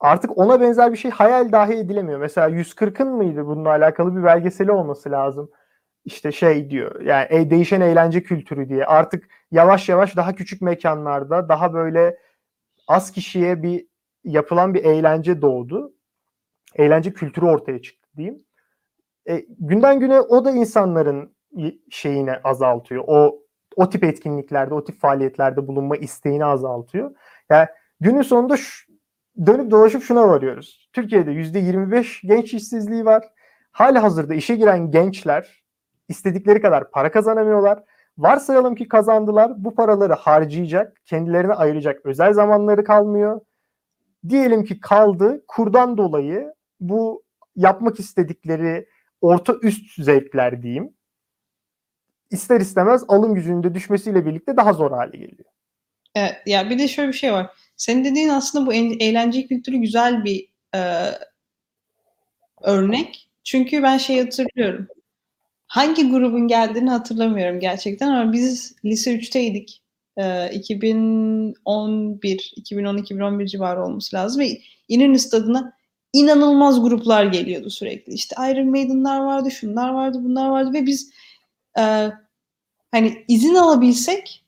Artık 0.00 0.38
ona 0.38 0.60
benzer 0.60 0.92
bir 0.92 0.96
şey 0.96 1.10
hayal 1.10 1.52
dahi 1.52 1.72
edilemiyor. 1.72 2.20
Mesela 2.20 2.48
140'ın 2.48 3.08
mıydı 3.08 3.46
bununla 3.46 3.68
alakalı 3.68 4.16
bir 4.16 4.24
belgeseli 4.24 4.72
olması 4.72 5.10
lazım. 5.10 5.50
İşte 6.06 6.32
şey 6.32 6.70
diyor 6.70 7.00
yani 7.00 7.26
e, 7.30 7.50
değişen 7.50 7.80
eğlence 7.80 8.22
kültürü 8.22 8.68
diye. 8.68 8.84
Artık 8.86 9.28
yavaş 9.50 9.88
yavaş 9.88 10.16
daha 10.16 10.34
küçük 10.34 10.62
mekanlarda 10.62 11.48
daha 11.48 11.74
böyle 11.74 12.18
az 12.88 13.12
kişiye 13.12 13.62
bir 13.62 13.86
yapılan 14.24 14.74
bir 14.74 14.84
eğlence 14.84 15.42
doğdu. 15.42 15.94
eğlence 16.76 17.12
kültürü 17.12 17.46
ortaya 17.46 17.82
çıktı 17.82 18.08
diyeyim. 18.16 18.44
E, 19.28 19.46
günden 19.58 20.00
güne 20.00 20.20
o 20.20 20.44
da 20.44 20.50
insanların 20.50 21.36
şeyini 21.90 22.32
azaltıyor. 22.32 23.04
O 23.06 23.42
o 23.76 23.90
tip 23.90 24.04
etkinliklerde, 24.04 24.74
o 24.74 24.84
tip 24.84 25.00
faaliyetlerde 25.00 25.66
bulunma 25.68 25.96
isteğini 25.96 26.44
azaltıyor. 26.44 27.16
Yani 27.50 27.68
günün 28.00 28.22
sonunda 28.22 28.56
şu, 28.56 28.92
dönüp 29.46 29.70
dolaşıp 29.70 30.02
şuna 30.02 30.28
varıyoruz. 30.28 30.90
Türkiye'de 30.92 31.30
%25 31.30 32.26
genç 32.26 32.54
işsizliği 32.54 33.04
var. 33.04 33.24
Hali 33.72 33.98
hazırda 33.98 34.34
işe 34.34 34.56
giren 34.56 34.90
gençler 34.90 35.65
istedikleri 36.08 36.60
kadar 36.60 36.90
para 36.90 37.10
kazanamıyorlar. 37.10 37.82
Varsayalım 38.18 38.74
ki 38.74 38.88
kazandılar. 38.88 39.64
Bu 39.64 39.74
paraları 39.74 40.12
harcayacak, 40.12 40.96
kendilerine 41.06 41.52
ayıracak 41.52 42.06
özel 42.06 42.32
zamanları 42.32 42.84
kalmıyor. 42.84 43.40
Diyelim 44.28 44.64
ki 44.64 44.80
kaldı. 44.80 45.44
Kurdan 45.48 45.98
dolayı 45.98 46.54
bu 46.80 47.24
yapmak 47.56 48.00
istedikleri 48.00 48.88
orta 49.20 49.54
üst 49.62 50.04
zevkler 50.04 50.62
diyeyim. 50.62 50.92
ister 52.30 52.60
istemez 52.60 53.04
alım 53.08 53.34
gücünün 53.34 53.62
de 53.62 53.74
düşmesiyle 53.74 54.26
birlikte 54.26 54.56
daha 54.56 54.72
zor 54.72 54.90
hale 54.90 55.16
geliyor. 55.16 55.50
Evet, 56.14 56.36
ya 56.46 56.70
bir 56.70 56.78
de 56.78 56.88
şöyle 56.88 57.08
bir 57.08 57.16
şey 57.16 57.32
var. 57.32 57.50
Senin 57.76 58.04
dediğin 58.04 58.28
aslında 58.28 58.66
bu 58.66 58.74
eğlence 58.74 59.46
kültürü 59.46 59.76
güzel 59.76 60.24
bir 60.24 60.48
e, 60.74 61.10
örnek. 62.62 63.30
Çünkü 63.44 63.82
ben 63.82 63.98
şey 63.98 64.20
hatırlıyorum. 64.20 64.88
Hangi 65.66 66.10
grubun 66.10 66.48
geldiğini 66.48 66.90
hatırlamıyorum 66.90 67.60
gerçekten 67.60 68.08
ama 68.08 68.32
biz 68.32 68.74
lise 68.84 69.14
3'teydik. 69.14 69.82
E, 70.16 70.50
2011, 70.52 72.52
2010-2011 72.56 73.46
civarı 73.46 73.84
olması 73.84 74.16
lazım 74.16 74.42
ve 74.42 74.60
İnönü 74.88 75.18
Stadı'na 75.18 75.72
inanılmaz 76.12 76.82
gruplar 76.82 77.24
geliyordu 77.24 77.70
sürekli. 77.70 78.12
İşte 78.12 78.36
Iron 78.38 78.70
Maiden'lar 78.70 79.20
vardı, 79.20 79.50
şunlar 79.50 79.90
vardı, 79.90 80.18
bunlar 80.24 80.48
vardı 80.48 80.72
ve 80.72 80.86
biz 80.86 81.10
e, 81.78 82.10
hani 82.90 83.24
izin 83.28 83.54
alabilsek 83.54 84.44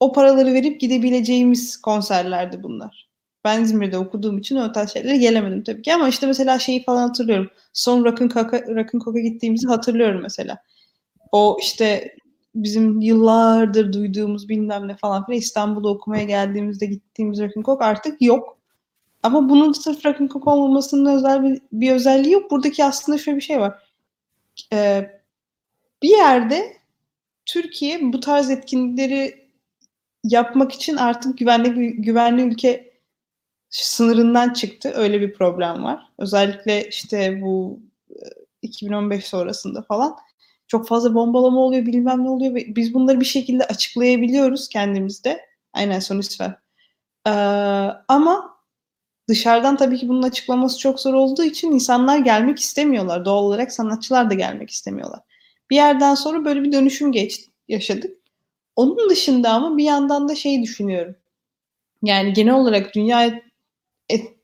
o 0.00 0.12
paraları 0.12 0.54
verip 0.54 0.80
gidebileceğimiz 0.80 1.76
konserlerdi 1.76 2.62
bunlar. 2.62 3.07
Ben 3.48 3.62
İzmir'de 3.62 3.98
okuduğum 3.98 4.38
için 4.38 4.56
o 4.56 4.72
tarz 4.72 4.92
şeylere 4.92 5.16
gelemedim 5.16 5.62
tabii 5.62 5.82
ki 5.82 5.94
ama 5.94 6.08
işte 6.08 6.26
mesela 6.26 6.58
şeyi 6.58 6.84
falan 6.84 7.08
hatırlıyorum. 7.08 7.50
Son 7.72 8.04
Rock'n 8.04 8.28
Coke'a 8.28 8.74
Rock'n 8.74 8.98
Coke'a 8.98 9.22
gittiğimizi 9.22 9.66
hatırlıyorum 9.68 10.22
mesela. 10.22 10.62
O 11.32 11.58
işte 11.60 12.16
bizim 12.54 13.00
yıllardır 13.00 13.92
duyduğumuz 13.92 14.48
bilmem 14.48 14.88
ne 14.88 14.96
falan 14.96 15.26
filan 15.26 15.38
İstanbul'da 15.38 15.88
okumaya 15.88 16.24
geldiğimizde 16.24 16.86
gittiğimiz 16.86 17.40
Rock'n 17.40 17.62
Coke 17.62 17.84
artık 17.84 18.22
yok. 18.22 18.58
Ama 19.22 19.48
bunun 19.48 19.72
sırf 19.72 20.06
Rock'n 20.06 20.26
Coke 20.26 20.50
olmamasının 20.50 21.16
özel 21.16 21.42
bir, 21.42 21.62
bir 21.72 21.92
özelliği 21.92 22.32
yok. 22.32 22.50
Buradaki 22.50 22.84
aslında 22.84 23.18
şöyle 23.18 23.36
bir 23.36 23.42
şey 23.42 23.60
var. 23.60 23.82
Ee, 24.72 25.10
bir 26.02 26.10
yerde 26.10 26.76
Türkiye 27.46 28.12
bu 28.12 28.20
tarz 28.20 28.50
etkinlikleri 28.50 29.48
yapmak 30.24 30.72
için 30.72 30.96
artık 30.96 31.38
güvenli 31.38 31.92
güvenli 31.92 32.42
ülke 32.42 32.87
sınırından 33.70 34.52
çıktı. 34.52 34.92
Öyle 34.94 35.20
bir 35.20 35.34
problem 35.34 35.84
var. 35.84 36.02
Özellikle 36.18 36.88
işte 36.88 37.42
bu 37.42 37.80
2015 38.62 39.24
sonrasında 39.26 39.82
falan 39.82 40.16
çok 40.68 40.88
fazla 40.88 41.14
bombalama 41.14 41.60
oluyor, 41.60 41.86
bilmem 41.86 42.24
ne 42.24 42.30
oluyor 42.30 42.54
biz 42.54 42.94
bunları 42.94 43.20
bir 43.20 43.24
şekilde 43.24 43.64
açıklayabiliyoruz 43.64 44.68
kendimizde. 44.68 45.46
Aynen 45.72 46.00
sonuç 46.00 46.40
var. 46.40 46.58
Ee, 47.26 47.30
ama 48.08 48.58
dışarıdan 49.28 49.76
tabii 49.76 49.98
ki 49.98 50.08
bunun 50.08 50.22
açıklaması 50.22 50.78
çok 50.78 51.00
zor 51.00 51.14
olduğu 51.14 51.44
için 51.44 51.72
insanlar 51.72 52.18
gelmek 52.18 52.58
istemiyorlar. 52.58 53.24
Doğal 53.24 53.44
olarak 53.44 53.72
sanatçılar 53.72 54.30
da 54.30 54.34
gelmek 54.34 54.70
istemiyorlar. 54.70 55.20
Bir 55.70 55.76
yerden 55.76 56.14
sonra 56.14 56.44
böyle 56.44 56.62
bir 56.62 56.72
dönüşüm 56.72 57.12
geçti, 57.12 57.50
yaşadık. 57.68 58.18
Onun 58.76 59.10
dışında 59.10 59.50
ama 59.50 59.76
bir 59.76 59.84
yandan 59.84 60.28
da 60.28 60.34
şey 60.34 60.62
düşünüyorum. 60.62 61.16
Yani 62.02 62.32
genel 62.32 62.54
olarak 62.54 62.94
dünya 62.94 63.42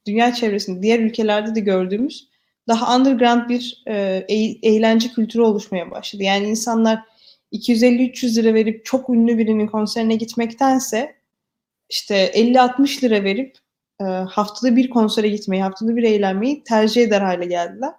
dünya 0.06 0.34
çevresinde 0.34 0.82
diğer 0.82 0.98
ülkelerde 0.98 1.54
de 1.54 1.60
gördüğümüz 1.60 2.28
daha 2.68 2.96
underground 2.96 3.48
bir 3.48 3.82
e, 3.88 4.24
eğlence 4.62 5.08
kültürü 5.08 5.42
oluşmaya 5.42 5.90
başladı. 5.90 6.22
Yani 6.22 6.46
insanlar 6.46 7.00
250-300 7.52 8.36
lira 8.36 8.54
verip 8.54 8.84
çok 8.84 9.10
ünlü 9.10 9.38
birinin 9.38 9.66
konserine 9.66 10.16
gitmektense 10.16 11.16
işte 11.88 12.30
50-60 12.34 13.02
lira 13.02 13.24
verip 13.24 13.56
e, 14.00 14.04
haftada 14.04 14.76
bir 14.76 14.90
konsere 14.90 15.28
gitmeyi, 15.28 15.62
haftada 15.62 15.96
bir 15.96 16.02
eğlenmeyi 16.02 16.64
tercih 16.64 17.02
eder 17.02 17.20
hale 17.20 17.46
geldiler. 17.46 17.90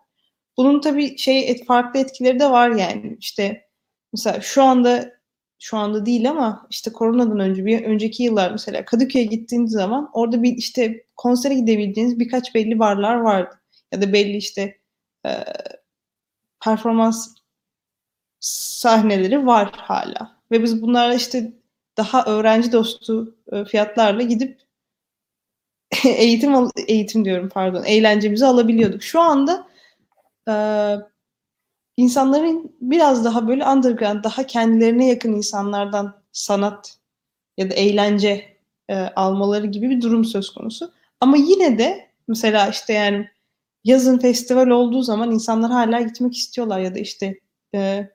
Bunun 0.58 0.82
tabii 0.82 1.18
şey 1.18 1.52
et, 1.52 1.66
farklı 1.66 2.00
etkileri 2.00 2.40
de 2.40 2.52
var 2.52 2.70
yani. 2.70 3.18
İşte 3.20 3.68
mesela 4.14 4.42
şu 4.42 4.64
anda 4.64 5.15
şu 5.60 5.78
anda 5.78 6.06
değil 6.06 6.30
ama 6.30 6.68
işte 6.70 6.94
koronadan 6.94 7.40
önce 7.40 7.66
bir 7.66 7.84
önceki 7.84 8.24
yıllar 8.24 8.52
mesela 8.52 8.86
Kadıköy'e 8.86 9.26
gittiğiniz 9.26 9.72
zaman 9.72 10.10
orada 10.14 10.44
bir 10.44 10.52
işte 10.58 11.06
konsere 11.16 11.54
gidebileceğiniz 11.54 12.20
birkaç 12.20 12.56
belli 12.56 12.80
barlar 12.80 13.16
vardı. 13.16 13.62
Ya 13.92 14.02
da 14.02 14.14
belli 14.14 14.38
işte 14.38 14.78
e, 15.26 15.32
performans 16.64 17.36
sahneleri 18.40 19.46
var 19.46 19.72
hala. 19.74 20.36
Ve 20.52 20.64
biz 20.64 20.82
bunlarla 20.82 21.14
işte 21.14 21.54
daha 21.98 22.26
öğrenci 22.26 22.72
dostu 22.72 23.36
e, 23.52 23.66
fiyatlarla 23.66 24.22
gidip 24.22 24.60
eğitim 26.06 26.70
eğitim 26.88 27.26
diyorum 27.26 27.50
pardon 27.50 27.84
eğlencemizi 27.84 28.46
alabiliyorduk. 28.46 29.04
Şu 29.04 29.22
anda 29.22 29.68
e, 30.50 30.54
insanların 31.98 32.76
biraz 32.82 33.26
daha 33.26 33.48
böyle 33.48 33.66
underground, 33.68 34.24
daha 34.24 34.44
kendilerine 34.48 35.08
yakın 35.08 35.34
insanlardan 35.34 36.24
sanat 36.32 36.98
ya 37.58 37.70
da 37.70 37.74
eğlence 37.74 38.58
e, 38.90 38.96
almaları 38.96 39.68
gibi 39.68 39.90
bir 39.90 40.02
durum 40.02 40.26
söz 40.26 40.50
konusu. 40.54 40.94
Ama 41.22 41.38
yine 41.38 41.78
de 41.78 42.10
mesela 42.28 42.68
işte 42.70 42.94
yani 42.94 43.30
yazın 43.84 44.20
festival 44.20 44.68
olduğu 44.68 45.02
zaman 45.02 45.32
insanlar 45.32 45.72
hala 45.72 46.02
gitmek 46.02 46.38
istiyorlar 46.38 46.80
ya 46.80 46.96
da 46.96 47.00
işte 47.00 47.40
e, 47.76 48.10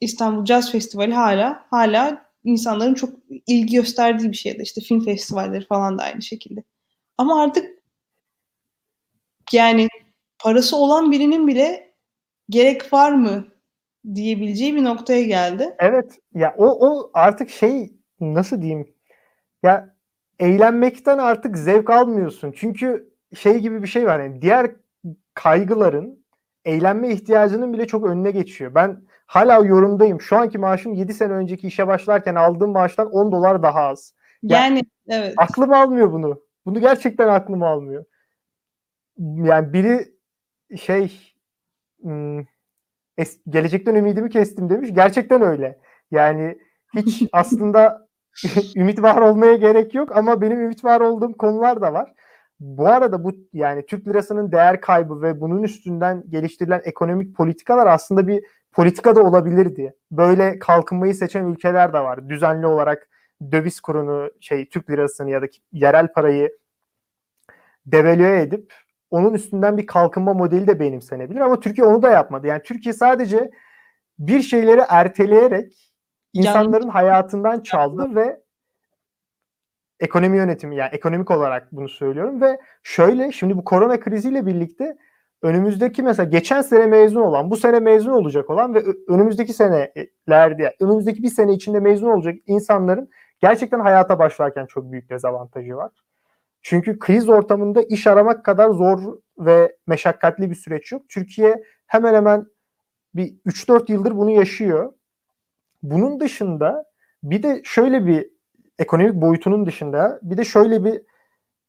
İstanbul 0.00 0.46
Jazz 0.46 0.72
Festivali 0.72 1.14
hala 1.14 1.66
hala 1.70 2.26
insanların 2.44 2.94
çok 2.94 3.10
ilgi 3.46 3.76
gösterdiği 3.76 4.30
bir 4.30 4.36
şey 4.36 4.58
da 4.58 4.62
işte 4.62 4.80
film 4.80 5.04
festivalleri 5.04 5.66
falan 5.66 5.98
da 5.98 6.02
aynı 6.02 6.22
şekilde. 6.22 6.64
Ama 7.18 7.42
artık 7.42 7.82
yani 9.52 9.88
parası 10.38 10.76
olan 10.76 11.12
birinin 11.12 11.46
bile 11.46 11.91
gerek 12.50 12.92
var 12.92 13.12
mı 13.12 13.44
diyebileceği 14.14 14.76
bir 14.76 14.84
noktaya 14.84 15.22
geldi. 15.22 15.74
Evet. 15.78 16.18
Ya 16.34 16.54
o 16.58 16.88
o 16.88 17.10
artık 17.14 17.50
şey 17.50 17.92
nasıl 18.20 18.62
diyeyim? 18.62 18.94
Ya 19.62 19.94
eğlenmekten 20.38 21.18
artık 21.18 21.58
zevk 21.58 21.90
almıyorsun. 21.90 22.52
Çünkü 22.56 23.12
şey 23.34 23.58
gibi 23.58 23.82
bir 23.82 23.88
şey 23.88 24.06
var. 24.06 24.20
Yani 24.20 24.42
diğer 24.42 24.70
kaygıların 25.34 26.24
eğlenme 26.64 27.10
ihtiyacının 27.10 27.72
bile 27.72 27.86
çok 27.86 28.06
önüne 28.06 28.30
geçiyor. 28.30 28.74
Ben 28.74 29.02
hala 29.26 29.64
yorumdayım. 29.64 30.20
Şu 30.20 30.36
anki 30.36 30.58
maaşım 30.58 30.94
7 30.94 31.14
sene 31.14 31.32
önceki 31.32 31.66
işe 31.66 31.86
başlarken 31.86 32.34
aldığım 32.34 32.70
maaştan 32.70 33.10
10 33.10 33.32
dolar 33.32 33.62
daha 33.62 33.80
az. 33.80 34.14
Yani, 34.42 34.74
yani 34.74 34.82
evet. 35.08 35.34
Aklım 35.36 35.72
almıyor 35.72 36.12
bunu. 36.12 36.42
Bunu 36.66 36.80
gerçekten 36.80 37.28
aklım 37.28 37.62
almıyor. 37.62 38.04
Yani 39.18 39.72
biri 39.72 40.14
şey 40.76 41.31
gelecekten 43.48 43.94
ümidimi 43.94 44.30
kestim 44.30 44.70
demiş. 44.70 44.90
Gerçekten 44.92 45.42
öyle. 45.42 45.78
Yani 46.10 46.58
hiç 46.96 47.22
aslında 47.32 48.08
ümit 48.76 49.02
var 49.02 49.20
olmaya 49.20 49.56
gerek 49.56 49.94
yok 49.94 50.16
ama 50.16 50.40
benim 50.40 50.60
ümit 50.60 50.84
var 50.84 51.00
olduğum 51.00 51.32
konular 51.32 51.80
da 51.80 51.92
var. 51.92 52.12
Bu 52.60 52.88
arada 52.88 53.24
bu 53.24 53.32
yani 53.52 53.86
Türk 53.86 54.08
lirasının 54.08 54.52
değer 54.52 54.80
kaybı 54.80 55.22
ve 55.22 55.40
bunun 55.40 55.62
üstünden 55.62 56.24
geliştirilen 56.28 56.80
ekonomik 56.84 57.36
politikalar 57.36 57.86
aslında 57.86 58.28
bir 58.28 58.44
politika 58.72 59.16
da 59.16 59.22
olabilirdi. 59.22 59.94
Böyle 60.10 60.58
kalkınmayı 60.58 61.14
seçen 61.14 61.44
ülkeler 61.44 61.92
de 61.92 62.00
var. 62.00 62.28
Düzenli 62.28 62.66
olarak 62.66 63.08
döviz 63.52 63.80
kurunu 63.80 64.30
şey 64.40 64.68
Türk 64.68 64.90
lirasını 64.90 65.30
ya 65.30 65.42
da 65.42 65.46
yerel 65.72 66.12
parayı 66.12 66.58
devalüe 67.86 68.40
edip 68.40 68.74
onun 69.12 69.34
üstünden 69.34 69.76
bir 69.78 69.86
kalkınma 69.86 70.34
modeli 70.34 70.66
de 70.66 70.80
benimsenebilir 70.80 71.40
ama 71.40 71.60
Türkiye 71.60 71.86
onu 71.86 72.02
da 72.02 72.10
yapmadı. 72.10 72.46
Yani 72.46 72.62
Türkiye 72.62 72.92
sadece 72.92 73.50
bir 74.18 74.42
şeyleri 74.42 74.82
erteleyerek 74.88 75.92
insanların 76.32 76.82
yani, 76.82 76.92
hayatından 76.92 77.60
çaldı 77.60 78.14
ve 78.14 78.40
ekonomi 80.00 80.36
yönetimi 80.36 80.76
yani 80.76 80.90
ekonomik 80.92 81.30
olarak 81.30 81.72
bunu 81.72 81.88
söylüyorum 81.88 82.40
ve 82.40 82.58
şöyle 82.82 83.32
şimdi 83.32 83.56
bu 83.56 83.64
korona 83.64 84.00
kriziyle 84.00 84.46
birlikte 84.46 84.96
önümüzdeki 85.42 86.02
mesela 86.02 86.28
geçen 86.28 86.62
sene 86.62 86.86
mezun 86.86 87.20
olan, 87.20 87.50
bu 87.50 87.56
sene 87.56 87.80
mezun 87.80 88.12
olacak 88.12 88.50
olan 88.50 88.74
ve 88.74 88.84
önümüzdeki 89.08 89.52
senelerde, 89.52 90.76
önümüzdeki 90.80 91.22
bir 91.22 91.28
sene 91.28 91.52
içinde 91.52 91.80
mezun 91.80 92.08
olacak 92.08 92.34
insanların 92.46 93.10
gerçekten 93.40 93.80
hayata 93.80 94.18
başlarken 94.18 94.66
çok 94.66 94.92
büyük 94.92 95.10
dezavantajı 95.10 95.76
var. 95.76 95.92
Çünkü 96.62 96.98
kriz 96.98 97.28
ortamında 97.28 97.82
iş 97.82 98.06
aramak 98.06 98.44
kadar 98.44 98.70
zor 98.70 99.18
ve 99.38 99.76
meşakkatli 99.86 100.50
bir 100.50 100.54
süreç 100.54 100.92
yok. 100.92 101.02
Türkiye 101.08 101.64
hemen 101.86 102.14
hemen 102.14 102.46
bir 103.14 103.34
3-4 103.46 103.92
yıldır 103.92 104.16
bunu 104.16 104.30
yaşıyor. 104.30 104.92
Bunun 105.82 106.20
dışında 106.20 106.84
bir 107.22 107.42
de 107.42 107.60
şöyle 107.64 108.06
bir 108.06 108.30
ekonomik 108.78 109.14
boyutunun 109.14 109.66
dışında 109.66 110.20
bir 110.22 110.36
de 110.36 110.44
şöyle 110.44 110.84
bir 110.84 111.02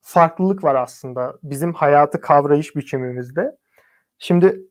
farklılık 0.02 0.64
var 0.64 0.76
aslında 0.76 1.38
bizim 1.44 1.74
hayatı 1.74 2.22
kavrayış 2.22 2.76
biçimimizde. 2.76 3.58
Şimdi 4.18 4.62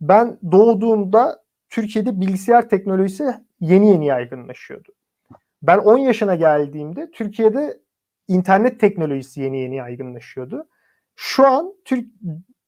ben 0.00 0.38
doğduğumda 0.52 1.42
Türkiye'de 1.70 2.20
bilgisayar 2.20 2.68
teknolojisi 2.68 3.34
yeni 3.60 3.90
yeni 3.90 4.06
yaygınlaşıyordu. 4.06 4.92
Ben 5.62 5.78
10 5.78 5.98
yaşına 5.98 6.34
geldiğimde 6.34 7.10
Türkiye'de 7.10 7.80
internet 8.28 8.80
teknolojisi 8.80 9.40
yeni 9.40 9.60
yeni 9.60 9.76
yaygınlaşıyordu. 9.76 10.68
Şu 11.16 11.46
an 11.46 11.74
Türk 11.84 12.06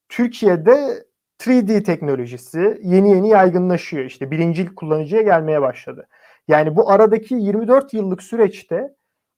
Türkiye'de 0.08 1.04
3D 1.40 1.82
teknolojisi 1.82 2.80
yeni 2.82 3.10
yeni 3.10 3.28
yaygınlaşıyor. 3.28 4.04
İşte 4.04 4.30
birincil 4.30 4.74
kullanıcıya 4.74 5.22
gelmeye 5.22 5.62
başladı. 5.62 6.08
Yani 6.48 6.76
bu 6.76 6.90
aradaki 6.90 7.34
24 7.34 7.94
yıllık 7.94 8.22
süreçte 8.22 8.94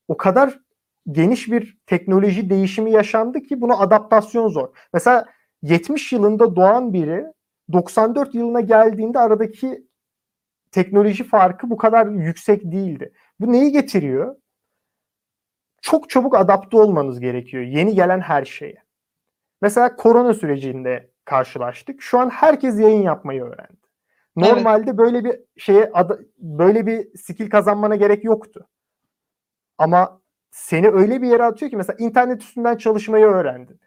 o 0.08 0.16
kadar 0.16 0.58
geniş 1.12 1.50
bir 1.52 1.78
teknoloji 1.86 2.50
değişimi 2.50 2.90
yaşandı 2.90 3.40
ki 3.42 3.60
buna 3.60 3.78
adaptasyon 3.78 4.48
zor. 4.48 4.68
Mesela 4.92 5.26
70 5.62 6.12
yılında 6.12 6.56
doğan 6.56 6.92
biri 6.92 7.24
94 7.72 8.34
yılına 8.34 8.60
geldiğinde 8.60 9.18
aradaki 9.18 9.86
teknoloji 10.70 11.24
farkı 11.24 11.70
bu 11.70 11.76
kadar 11.76 12.06
yüksek 12.06 12.72
değildi. 12.72 13.12
Bu 13.40 13.52
neyi 13.52 13.72
getiriyor? 13.72 14.36
Çok 15.86 16.10
çabuk 16.10 16.36
adapte 16.36 16.76
olmanız 16.76 17.20
gerekiyor 17.20 17.62
yeni 17.62 17.94
gelen 17.94 18.20
her 18.20 18.44
şeye. 18.44 18.82
Mesela 19.62 19.96
korona 19.96 20.34
sürecinde 20.34 21.10
karşılaştık. 21.24 22.02
Şu 22.02 22.18
an 22.18 22.30
herkes 22.30 22.80
yayın 22.80 23.02
yapmayı 23.02 23.42
öğrendi. 23.42 23.86
Normalde 24.36 24.90
evet. 24.90 24.98
böyle 24.98 25.24
bir 25.24 25.40
şeye 25.56 25.92
böyle 26.38 26.86
bir 26.86 27.18
skill 27.18 27.50
kazanmana 27.50 27.96
gerek 27.96 28.24
yoktu. 28.24 28.68
Ama 29.78 30.20
seni 30.50 30.88
öyle 30.88 31.22
bir 31.22 31.28
yere 31.28 31.44
atıyor 31.44 31.70
ki 31.70 31.76
mesela 31.76 31.96
internet 31.98 32.42
üstünden 32.42 32.76
çalışmayı 32.76 33.24
öğrendin. 33.24 33.80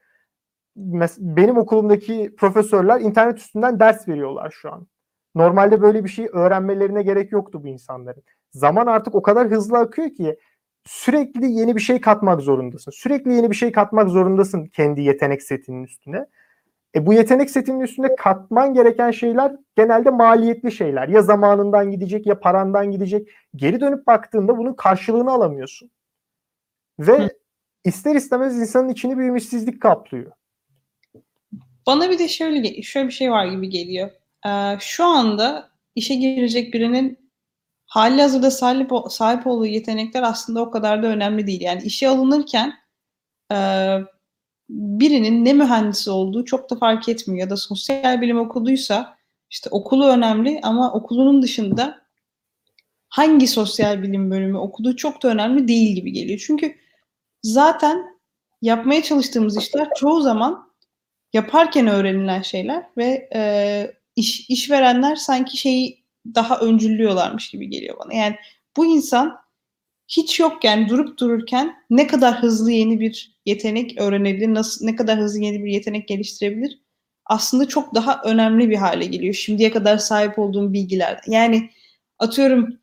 Mes- 0.78 1.18
benim 1.20 1.58
okulumdaki 1.58 2.36
profesörler 2.38 3.02
internet 3.02 3.38
üstünden 3.38 3.80
ders 3.80 4.08
veriyorlar 4.08 4.52
şu 4.52 4.74
an. 4.74 4.88
Normalde 5.36 5.82
böyle 5.82 6.04
bir 6.04 6.10
şey 6.10 6.30
öğrenmelerine 6.34 7.04
gerek 7.04 7.32
yoktu 7.32 7.64
bu 7.64 7.68
insanların. 7.68 8.24
Zaman 8.52 8.88
artık 8.88 9.16
o 9.16 9.22
kadar 9.22 9.48
hızlı 9.48 9.78
akıyor 9.78 10.10
ki 10.10 10.38
sürekli 10.86 11.52
yeni 11.52 11.76
bir 11.76 11.82
şey 11.82 12.02
katmak 12.02 12.42
zorundasın. 12.42 12.92
Sürekli 12.92 13.34
yeni 13.34 13.52
bir 13.52 13.56
şey 13.56 13.72
katmak 13.72 14.10
zorundasın 14.10 14.65
kendi 14.65 15.02
yetenek 15.02 15.44
setinin 15.44 15.84
üstüne. 15.84 16.26
E 16.96 17.06
bu 17.06 17.13
yetenek 17.13 17.50
setinin 17.50 17.80
üstüne 17.80 18.15
katman 18.15 18.74
gereken 18.74 19.12
şeyler 19.12 19.56
genelde 19.76 20.10
maliyetli 20.10 20.72
şeyler. 20.72 21.08
Ya 21.08 21.22
zamanından 21.22 21.92
gidecek 21.92 22.28
ya 22.28 22.39
parandan 22.39 22.92
gidecek. 22.92 23.30
Geri 23.56 23.82
dönüp 23.82 24.08
baktığında 24.08 24.58
bunun 24.58 24.74
karşılığını 24.74 25.32
alamıyorsun. 25.32 25.92
Ve 27.00 27.18
Hı. 27.18 27.30
ister 27.86 28.15
istemez 28.15 28.60
insanın 28.60 28.89
içini 28.89 29.18
bir 29.18 29.24
ümitsizlik 29.24 29.82
kaplıyor. 29.82 30.32
Bana 31.88 32.10
bir 32.10 32.20
de 32.20 32.28
şöyle 32.28 32.82
şöyle 32.82 33.08
bir 33.08 33.13
şey 33.13 33.32
var 33.32 33.46
gibi 33.46 33.70
geliyor. 33.70 34.10
Ee, 34.48 34.78
şu 34.80 35.06
anda 35.06 35.70
işe 35.96 36.15
girecek 36.15 36.74
birinin 36.74 37.19
hali 37.89 38.21
hazırda 38.21 38.52
sahip, 38.52 38.91
sahip 39.10 39.47
olduğu 39.47 39.65
yetenekler 39.65 40.23
aslında 40.23 40.62
o 40.62 40.71
kadar 40.71 41.04
da 41.04 41.08
önemli 41.08 41.47
değil. 41.47 41.62
Yani 41.62 41.84
işe 41.84 42.10
alınırken 42.10 42.73
e, 43.52 43.58
birinin 44.69 45.45
ne 45.45 45.54
mühendisi 45.54 46.10
olduğu 46.12 46.45
çok 46.45 46.69
da 46.69 46.75
fark 46.75 47.10
etmiyor. 47.10 47.39
Ya 47.39 47.49
da 47.49 47.58
sosyal 47.58 48.21
bilim 48.21 48.39
okuduysa 48.39 49.17
işte 49.49 49.69
okulu 49.69 50.08
önemli 50.08 50.60
ama 50.63 50.93
okulunun 50.93 51.41
dışında 51.41 52.02
hangi 53.10 53.47
sosyal 53.47 54.04
bilim 54.04 54.32
bölümü 54.32 54.58
okuduğu 54.58 54.95
çok 54.95 55.23
da 55.23 55.28
önemli 55.28 55.67
değil 55.67 55.95
gibi 55.95 56.13
geliyor. 56.13 56.43
Çünkü 56.47 56.75
zaten 57.43 58.19
yapmaya 58.62 59.04
çalıştığımız 59.04 59.58
işler 59.58 59.89
çoğu 59.95 60.21
zaman 60.21 60.69
yaparken 61.34 61.88
öğrenilen 61.88 62.41
şeyler 62.41 62.84
ve 62.97 63.30
e, 63.36 63.91
iş, 64.15 64.49
işverenler 64.49 65.15
sanki 65.15 65.58
şeyi 65.58 65.99
daha 66.26 66.60
öncüllüyorlarmış 66.60 67.50
gibi 67.50 67.70
geliyor 67.70 67.98
bana. 68.00 68.14
Yani 68.14 68.36
bu 68.78 68.86
insan 68.86 69.38
hiç 70.08 70.40
yokken 70.40 70.90
durup 70.90 71.20
dururken 71.20 71.76
ne 71.90 72.08
kadar 72.08 72.42
hızlı 72.42 72.72
yeni 72.72 73.00
bir 73.00 73.40
yetenek 73.46 74.02
öğrenebilir, 74.02 74.54
nasıl 74.54 74.86
ne 74.86 74.96
kadar 74.96 75.20
hızlı 75.20 75.40
yeni 75.40 75.64
bir 75.64 75.72
yetenek 75.72 76.08
geliştirebilir 76.08 76.80
aslında 77.30 77.68
çok 77.68 77.96
daha 77.96 78.22
önemli 78.26 78.70
bir 78.70 78.76
hale 78.76 79.06
geliyor 79.06 79.34
şimdiye 79.34 79.72
kadar 79.72 79.98
sahip 79.98 80.40
olduğum 80.40 80.74
bilgiler. 80.74 81.22
Yani 81.28 81.70
atıyorum 82.20 82.80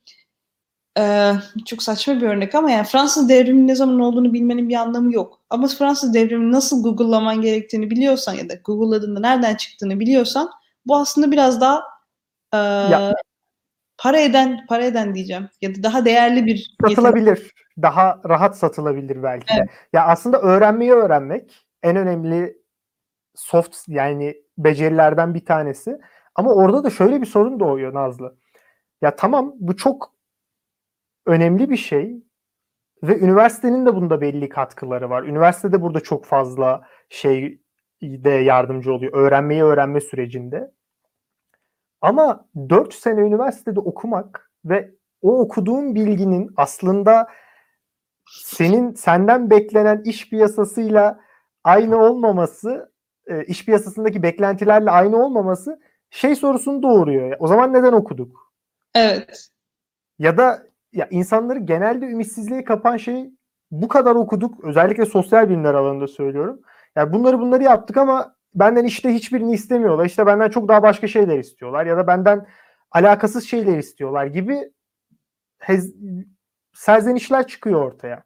çok 1.66 1.82
saçma 1.82 2.16
bir 2.16 2.26
örnek 2.26 2.54
ama 2.54 2.70
yani 2.70 2.86
Fransız 2.86 3.28
devrimi 3.28 3.66
ne 3.66 3.74
zaman 3.74 4.00
olduğunu 4.00 4.32
bilmenin 4.32 4.68
bir 4.68 4.74
anlamı 4.74 5.14
yok. 5.14 5.40
Ama 5.50 5.68
Fransız 5.68 6.14
devrimi 6.14 6.52
nasıl 6.52 6.82
Google'laman 6.82 7.42
gerektiğini 7.42 7.90
biliyorsan 7.90 8.34
ya 8.34 8.48
da 8.48 8.54
Google'ladığında 8.54 9.20
nereden 9.20 9.54
çıktığını 9.54 10.00
biliyorsan 10.00 10.50
bu 10.86 10.96
aslında 10.96 11.32
biraz 11.32 11.60
daha 11.60 11.82
e, 12.56 12.92
ya. 12.92 13.14
para 13.98 14.20
eden 14.20 14.66
para 14.68 14.84
eden 14.84 15.14
diyeceğim 15.14 15.48
ya 15.62 15.74
da 15.74 15.82
daha 15.82 16.04
değerli 16.04 16.46
bir 16.46 16.76
satılabilir. 16.82 17.28
Yetenek. 17.28 17.52
Daha 17.82 18.20
rahat 18.28 18.58
satılabilir 18.58 19.22
belki 19.22 19.54
evet. 19.56 19.68
de. 19.68 19.72
Ya 19.92 20.06
aslında 20.06 20.40
öğrenmeyi 20.40 20.92
öğrenmek 20.92 21.66
en 21.82 21.96
önemli 21.96 22.56
soft 23.34 23.76
yani 23.88 24.36
becerilerden 24.58 25.34
bir 25.34 25.44
tanesi. 25.44 25.98
Ama 26.34 26.54
orada 26.54 26.84
da 26.84 26.90
şöyle 26.90 27.20
bir 27.20 27.26
sorun 27.26 27.60
doğuyor 27.60 27.94
Nazlı. 27.94 28.36
Ya 29.02 29.16
tamam 29.16 29.52
bu 29.56 29.76
çok 29.76 30.12
önemli 31.26 31.70
bir 31.70 31.76
şey 31.76 32.22
ve 33.02 33.18
üniversitenin 33.18 33.86
de 33.86 33.94
bunda 33.94 34.20
belli 34.20 34.48
katkıları 34.48 35.10
var. 35.10 35.22
Üniversitede 35.22 35.82
burada 35.82 36.00
çok 36.00 36.24
fazla 36.24 36.82
şey 37.08 37.60
de 38.02 38.30
yardımcı 38.30 38.92
oluyor. 38.92 39.12
Öğrenmeyi 39.12 39.62
öğrenme 39.62 40.00
sürecinde. 40.00 40.70
Ama 42.00 42.46
4 42.70 42.94
sene 42.94 43.20
üniversitede 43.20 43.80
okumak 43.80 44.50
ve 44.64 44.90
o 45.22 45.38
okuduğun 45.40 45.94
bilginin 45.94 46.50
aslında 46.56 47.28
senin 48.44 48.94
senden 48.94 49.50
beklenen 49.50 50.02
iş 50.04 50.30
piyasasıyla 50.30 51.20
aynı 51.64 51.98
olmaması, 51.98 52.92
e, 53.26 53.44
iş 53.44 53.64
piyasasındaki 53.64 54.22
beklentilerle 54.22 54.90
aynı 54.90 55.24
olmaması 55.24 55.80
şey 56.10 56.36
sorusunu 56.36 56.82
doğuruyor. 56.82 57.36
O 57.38 57.46
zaman 57.46 57.72
neden 57.72 57.92
okuduk? 57.92 58.52
Evet. 58.94 59.48
Ya 60.18 60.38
da 60.38 60.62
ya 60.92 61.08
insanları 61.10 61.58
genelde 61.58 62.06
ümitsizliğe 62.06 62.64
kapan 62.64 62.96
şey 62.96 63.30
bu 63.70 63.88
kadar 63.88 64.14
okuduk. 64.14 64.64
Özellikle 64.64 65.06
sosyal 65.06 65.48
bilimler 65.48 65.74
alanında 65.74 66.08
söylüyorum. 66.08 66.60
Yani 66.96 67.12
bunları 67.12 67.40
bunları 67.40 67.62
yaptık 67.62 67.96
ama 67.96 68.35
benden 68.56 68.84
işte 68.84 69.14
hiçbirini 69.14 69.54
istemiyorlar. 69.54 70.06
İşte 70.06 70.26
benden 70.26 70.48
çok 70.48 70.68
daha 70.68 70.82
başka 70.82 71.08
şeyler 71.08 71.38
istiyorlar 71.38 71.86
ya 71.86 71.96
da 71.96 72.06
benden 72.06 72.46
alakasız 72.90 73.44
şeyler 73.48 73.78
istiyorlar 73.78 74.26
gibi 74.26 74.72
hez, 75.58 75.94
serzenişler 76.74 77.46
çıkıyor 77.46 77.84
ortaya. 77.84 78.22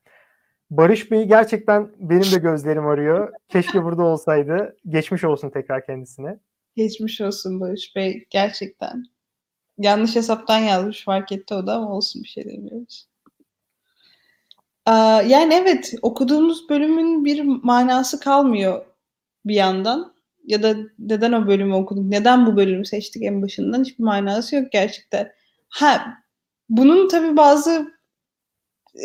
Barış 0.70 1.10
Bey 1.10 1.24
gerçekten 1.24 1.90
benim 1.98 2.32
de 2.32 2.38
gözlerim 2.38 2.86
arıyor. 2.86 3.32
Keşke 3.48 3.84
burada 3.84 4.02
olsaydı. 4.02 4.76
Geçmiş 4.88 5.24
olsun 5.24 5.50
tekrar 5.50 5.86
kendisine. 5.86 6.38
Geçmiş 6.76 7.20
olsun 7.20 7.60
Barış 7.60 7.96
Bey 7.96 8.26
gerçekten. 8.30 9.04
Yanlış 9.78 10.16
hesaptan 10.16 10.58
yazmış 10.58 11.04
fark 11.04 11.32
etti 11.32 11.54
o 11.54 11.66
da 11.66 11.74
ama 11.74 11.92
olsun 11.92 12.22
bir 12.22 12.28
şey 12.28 12.44
demiyoruz. 12.44 13.08
Yani 15.26 15.54
evet 15.54 15.94
okuduğumuz 16.02 16.68
bölümün 16.68 17.24
bir 17.24 17.42
manası 17.44 18.20
kalmıyor 18.20 18.84
bir 19.44 19.54
yandan 19.54 20.14
ya 20.46 20.62
da 20.62 20.76
neden 20.98 21.32
o 21.32 21.46
bölümü 21.46 21.74
okuduk, 21.74 22.04
neden 22.04 22.46
bu 22.46 22.56
bölümü 22.56 22.86
seçtik 22.86 23.22
en 23.22 23.42
başından 23.42 23.84
hiçbir 23.84 24.04
manası 24.04 24.56
yok 24.56 24.72
gerçekten. 24.72 25.32
Ha, 25.68 26.14
bunun 26.68 27.08
tabii 27.08 27.36
bazı 27.36 27.92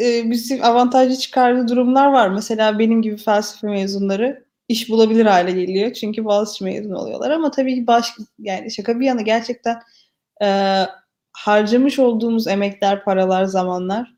e, 0.01 0.31
bizim 0.31 0.63
avantajlı 0.63 1.15
çıkardığı 1.15 1.67
durumlar 1.67 2.07
var. 2.07 2.29
Mesela 2.29 2.79
benim 2.79 3.01
gibi 3.01 3.17
felsefe 3.17 3.67
mezunları 3.67 4.45
iş 4.67 4.89
bulabilir 4.89 5.25
hale 5.25 5.51
geliyor. 5.51 5.93
Çünkü 5.93 6.25
Boğaziçi 6.25 6.63
mezun 6.63 6.91
oluyorlar. 6.91 7.31
Ama 7.31 7.51
tabii 7.51 7.75
ki 7.75 7.87
baş, 7.87 8.13
yani 8.39 8.71
şaka 8.71 8.99
bir 8.99 9.05
yana 9.05 9.21
gerçekten 9.21 9.79
e, 10.43 10.81
harcamış 11.33 11.99
olduğumuz 11.99 12.47
emekler, 12.47 13.03
paralar, 13.03 13.45
zamanlar 13.45 14.15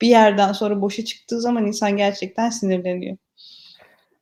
bir 0.00 0.08
yerden 0.08 0.52
sonra 0.52 0.80
boşa 0.82 1.04
çıktığı 1.04 1.40
zaman 1.40 1.66
insan 1.66 1.96
gerçekten 1.96 2.50
sinirleniyor. 2.50 3.16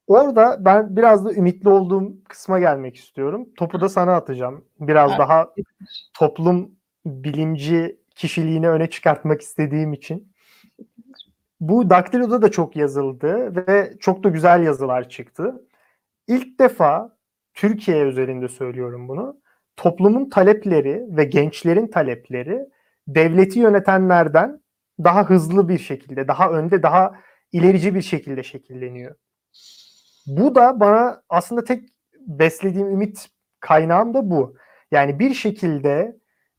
Orada 0.09 0.65
ben 0.65 0.97
biraz 0.97 1.25
da 1.25 1.33
ümitli 1.33 1.69
olduğum 1.69 2.25
kısma 2.29 2.59
gelmek 2.59 2.97
istiyorum. 2.97 3.49
Topu 3.57 3.81
da 3.81 3.89
sana 3.89 4.15
atacağım. 4.15 4.65
Biraz 4.81 5.11
evet. 5.11 5.19
daha 5.19 5.49
toplum 6.15 6.71
bilimci 7.07 8.01
kişiliğini 8.15 8.69
öne 8.69 8.91
çıkartmak 8.91 9.41
istediğim 9.41 9.93
için. 9.93 10.33
Bu 11.61 11.91
Daktilo'da 11.91 12.43
da 12.43 12.51
çok 12.51 12.77
yazıldı 12.77 13.57
ve 13.57 13.95
çok 14.01 14.25
da 14.25 14.29
güzel 14.29 14.63
yazılar 14.63 15.09
çıktı. 15.09 15.63
İlk 16.27 16.61
defa 16.61 17.17
Türkiye 17.55 18.03
üzerinde 18.03 18.49
söylüyorum 18.49 19.09
bunu. 19.09 19.41
Toplumun 19.77 20.31
talepleri 20.31 21.07
ve 21.09 21.25
gençlerin 21.25 21.87
talepleri 21.87 22.61
devleti 23.09 23.59
yönetenlerden 23.59 24.61
daha 25.05 25.31
hızlı 25.31 25.69
bir 25.69 25.79
şekilde, 25.79 26.29
daha 26.29 26.51
önde, 26.51 26.83
daha 26.83 27.15
ilerici 27.53 27.95
bir 27.95 28.03
şekilde 28.03 28.43
şekilleniyor. 28.43 29.15
Bu 30.29 30.55
da 30.55 30.81
bana 30.81 31.23
aslında 31.29 31.65
tek 31.65 31.89
beslediğim 32.21 32.89
ümit 32.89 33.29
kaynağım 33.61 34.15
da 34.15 34.31
bu. 34.31 34.57
Yani 34.91 35.19
bir 35.19 35.35
şekilde 35.35 36.17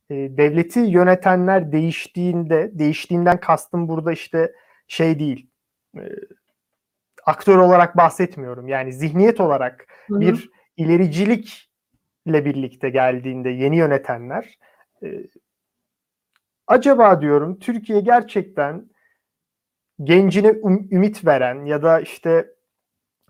e, 0.09 0.15
devleti 0.15 0.79
yönetenler 0.79 1.71
değiştiğinde, 1.71 2.71
değiştiğinden 2.73 3.39
kastım 3.39 3.87
burada 3.87 4.11
işte 4.11 4.53
şey 4.87 5.19
değil, 5.19 5.49
e, 5.97 6.01
aktör 7.25 7.57
olarak 7.57 7.97
bahsetmiyorum. 7.97 8.67
Yani 8.67 8.93
zihniyet 8.93 9.39
olarak 9.39 9.85
Hı-hı. 10.07 10.19
bir 10.19 10.49
ilericilikle 10.77 12.45
birlikte 12.45 12.89
geldiğinde 12.89 13.49
yeni 13.49 13.77
yönetenler 13.77 14.57
e, 15.03 15.07
acaba 16.67 17.21
diyorum 17.21 17.59
Türkiye 17.59 18.01
gerçekten 18.01 18.89
gencine 20.03 20.47
üm- 20.47 20.95
ümit 20.95 21.25
veren 21.25 21.65
ya 21.65 21.83
da 21.83 21.99
işte 21.99 22.58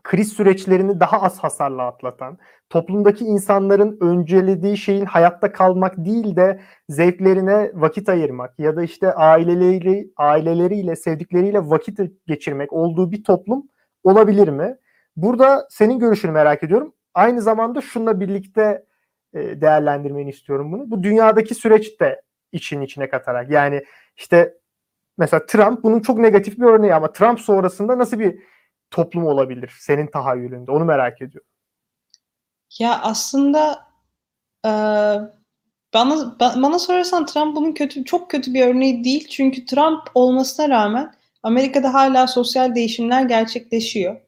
kriz 0.03 0.33
süreçlerini 0.33 0.99
daha 0.99 1.21
az 1.21 1.39
hasarla 1.39 1.83
atlatan, 1.87 2.37
toplumdaki 2.69 3.25
insanların 3.25 3.97
öncelediği 4.01 4.77
şeyin 4.77 5.05
hayatta 5.05 5.51
kalmak 5.51 5.97
değil 5.97 6.35
de 6.35 6.59
zevklerine 6.89 7.71
vakit 7.73 8.09
ayırmak 8.09 8.59
ya 8.59 8.75
da 8.75 8.83
işte 8.83 9.13
aileleri 9.13 10.11
aileleriyle, 10.17 10.95
sevdikleriyle 10.95 11.59
vakit 11.59 11.99
geçirmek 12.27 12.73
olduğu 12.73 13.11
bir 13.11 13.23
toplum 13.23 13.63
olabilir 14.03 14.47
mi? 14.47 14.77
Burada 15.15 15.67
senin 15.69 15.99
görüşünü 15.99 16.31
merak 16.31 16.63
ediyorum. 16.63 16.93
Aynı 17.13 17.41
zamanda 17.41 17.81
şununla 17.81 18.19
birlikte 18.19 18.85
e, 19.33 19.61
değerlendirmeni 19.61 20.29
istiyorum 20.29 20.71
bunu. 20.71 20.91
Bu 20.91 21.03
dünyadaki 21.03 21.55
süreç 21.55 21.99
de 21.99 22.21
için 22.51 22.81
içine 22.81 23.09
katarak. 23.09 23.51
Yani 23.51 23.83
işte 24.17 24.53
mesela 25.17 25.45
Trump 25.45 25.83
bunun 25.83 25.99
çok 25.99 26.17
negatif 26.19 26.59
bir 26.59 26.65
örneği 26.65 26.93
ama 26.93 27.11
Trump 27.11 27.39
sonrasında 27.39 27.97
nasıl 27.97 28.19
bir 28.19 28.39
toplum 28.91 29.25
olabilir 29.25 29.71
senin 29.79 30.07
tahayyülünde? 30.07 30.71
Onu 30.71 30.85
merak 30.85 31.21
ediyorum. 31.21 31.49
Ya 32.79 32.99
aslında 33.01 33.87
e, 34.65 34.71
bana 35.93 36.35
bana 36.39 36.79
sorarsan 36.79 37.25
Trump 37.25 37.55
bunun 37.55 37.71
kötü 37.71 38.05
çok 38.05 38.31
kötü 38.31 38.53
bir 38.53 38.67
örneği 38.67 39.03
değil. 39.03 39.27
Çünkü 39.27 39.65
Trump 39.65 40.01
olmasına 40.15 40.69
rağmen 40.69 41.13
Amerika'da 41.43 41.93
hala 41.93 42.27
sosyal 42.27 42.75
değişimler 42.75 43.23
gerçekleşiyor. 43.23 44.21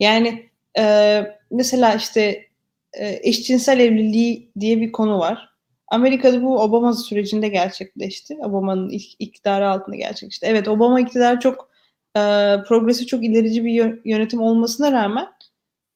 Yani 0.00 0.50
e, 0.78 1.22
mesela 1.50 1.94
işte 1.94 2.46
e, 2.92 3.20
eşcinsel 3.22 3.80
evliliği 3.80 4.52
diye 4.60 4.80
bir 4.80 4.92
konu 4.92 5.18
var. 5.18 5.54
Amerika'da 5.88 6.42
bu 6.42 6.60
Obama 6.60 6.92
sürecinde 6.92 7.48
gerçekleşti. 7.48 8.36
Obama'nın 8.42 8.88
ilk 8.88 9.06
iktidarı 9.18 9.68
altında 9.68 9.96
gerçekleşti. 9.96 10.46
Evet 10.46 10.68
Obama 10.68 11.00
iktidarı 11.00 11.40
çok 11.40 11.73
e, 12.16 12.20
progresi 12.68 13.06
çok 13.06 13.24
ilerici 13.24 13.64
bir 13.64 14.00
yönetim 14.04 14.40
olmasına 14.40 14.92
rağmen 14.92 15.28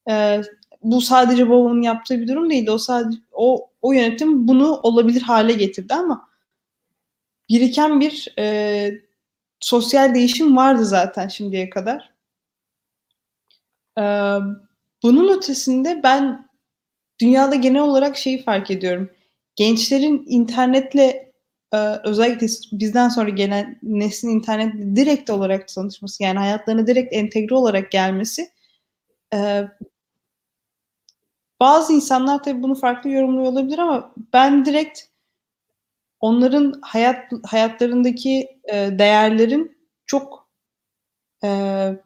e, 0.09 0.41
bu 0.83 1.01
sadece 1.01 1.45
Obama'nın 1.45 1.81
yaptığı 1.81 2.19
bir 2.19 2.27
durum 2.27 2.49
değildi. 2.49 2.71
O 2.71 2.77
sadece 2.77 3.19
o 3.31 3.69
o 3.81 3.91
yönetim 3.91 4.47
bunu 4.47 4.79
olabilir 4.83 5.21
hale 5.21 5.53
getirdi 5.53 5.93
ama 5.93 6.29
biriken 7.49 7.99
bir 7.99 8.33
e, 8.39 8.91
sosyal 9.59 10.15
değişim 10.15 10.57
vardı 10.57 10.85
zaten 10.85 11.27
şimdiye 11.27 11.69
kadar. 11.69 12.13
E, 13.97 14.03
bunun 15.03 15.37
ötesinde 15.37 16.03
ben 16.03 16.49
dünyada 17.21 17.55
genel 17.55 17.81
olarak 17.81 18.17
şeyi 18.17 18.43
fark 18.43 18.71
ediyorum. 18.71 19.09
Gençlerin 19.55 20.25
internetle 20.27 21.28
e, 21.73 21.77
özellikle 22.03 22.47
bizden 22.71 23.09
sonra 23.09 23.29
gelen 23.29 23.79
neslin 23.83 24.29
internetle 24.29 24.95
direkt 24.95 25.29
olarak 25.29 25.67
tanışması 25.67 26.23
yani 26.23 26.39
hayatlarına 26.39 26.87
direkt 26.87 27.13
entegre 27.13 27.55
olarak 27.55 27.91
gelmesi 27.91 28.49
e, 29.33 29.67
bazı 31.59 31.93
insanlar 31.93 32.43
tabii 32.43 32.63
bunu 32.63 32.75
farklı 32.75 33.09
yorumluyor 33.09 33.51
olabilir 33.51 33.79
ama 33.79 34.13
ben 34.33 34.65
direkt 34.65 34.99
onların 36.19 36.79
hayat 36.81 37.31
hayatlarındaki 37.45 38.59
e, 38.73 38.99
değerlerin 38.99 39.77
çok 40.05 40.49
e, 41.43 41.47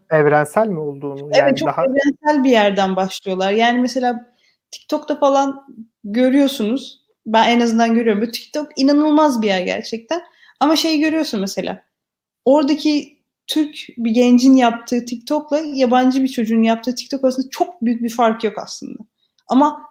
evrensel 0.09 0.67
mi 0.67 0.79
olduğunu 0.79 1.25
evet 1.25 1.37
yani 1.37 1.55
çok 1.55 1.67
daha 1.69 1.85
evrensel 1.85 2.43
bir 2.43 2.49
yerden 2.49 2.95
başlıyorlar. 2.95 3.51
Yani 3.51 3.81
mesela 3.81 4.33
TikTok'ta 4.71 5.19
falan 5.19 5.67
görüyorsunuz. 6.03 7.02
Ben 7.25 7.49
en 7.49 7.59
azından 7.59 7.95
görüyorum. 7.95 8.21
Bu 8.21 8.31
TikTok 8.31 8.67
inanılmaz 8.75 9.41
bir 9.41 9.47
yer 9.47 9.61
gerçekten. 9.61 10.21
Ama 10.59 10.75
şey 10.75 10.99
görüyorsun 10.99 11.39
mesela. 11.39 11.83
Oradaki 12.45 13.17
Türk 13.47 13.75
bir 13.97 14.11
gencin 14.11 14.55
yaptığı 14.55 15.05
TikTok'la 15.05 15.59
yabancı 15.59 16.23
bir 16.23 16.27
çocuğun 16.27 16.63
yaptığı 16.63 16.95
TikTok 16.95 17.23
arasında 17.23 17.49
çok 17.49 17.81
büyük 17.81 18.03
bir 18.03 18.09
fark 18.09 18.43
yok 18.43 18.57
aslında. 18.57 18.99
Ama 19.47 19.81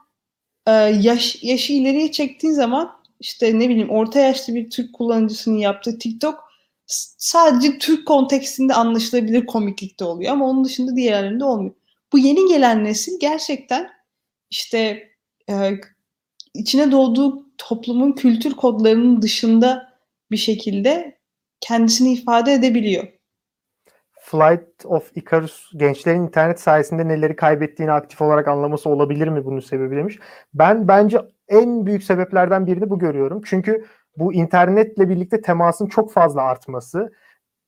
e, 0.67 0.71
yaş, 0.73 1.43
yaşı 1.43 1.73
ileriye 1.73 2.13
çektiğin 2.13 2.55
zaman 2.55 2.93
işte 3.21 3.59
ne 3.59 3.69
bileyim 3.69 3.91
orta 3.91 4.21
yaşlı 4.21 4.55
bir 4.55 4.71
Türk 4.71 4.93
kullanıcısının 4.95 5.59
yaptığı 5.59 5.99
TikTok 5.99 6.45
sadece 7.19 7.79
Türk 7.79 8.07
kontekstinde 8.07 8.75
anlaşılabilir 8.75 9.47
komiklikte 9.47 10.05
oluyor 10.05 10.33
ama 10.33 10.49
onun 10.49 10.65
dışında 10.65 10.97
diğerlerinde 10.97 11.45
olmuyor. 11.45 11.75
Bu 12.13 12.19
yeni 12.19 12.49
gelen 12.49 12.85
nesil 12.85 13.21
gerçekten 13.21 13.91
işte 14.51 15.09
e, 15.51 15.71
içine 16.55 16.93
doğduğu 16.93 17.47
toplumun 17.59 18.13
kültür 18.13 18.55
kodlarının 18.55 19.23
dışında 19.23 19.93
bir 20.31 20.37
şekilde 20.37 21.19
kendisini 21.61 22.13
ifade 22.13 22.53
edebiliyor. 22.53 23.05
Flight 24.21 24.87
of 24.87 25.11
Icarus 25.17 25.71
gençlerin 25.77 26.23
internet 26.23 26.61
sayesinde 26.61 27.09
neleri 27.09 27.37
kaybettiğini 27.37 27.93
aktif 27.93 28.23
olarak 28.23 28.49
anlaması 28.49 28.91
olabilir 28.91 29.29
mi 29.29 29.45
bunun 29.45 29.61
sebebi 29.61 29.97
demiş. 29.97 30.19
Ben 30.55 30.89
bence 30.89 31.19
en 31.49 31.87
büyük 31.87 32.05
sebeplerden 32.05 32.67
birini 32.67 32.91
bu 32.91 32.99
görüyorum. 32.99 33.43
Çünkü 33.45 33.85
bu 34.17 34.35
internetle 34.35 35.09
birlikte 35.09 35.41
temasın 35.41 35.87
çok 35.87 36.13
fazla 36.13 36.43
artması. 36.43 37.13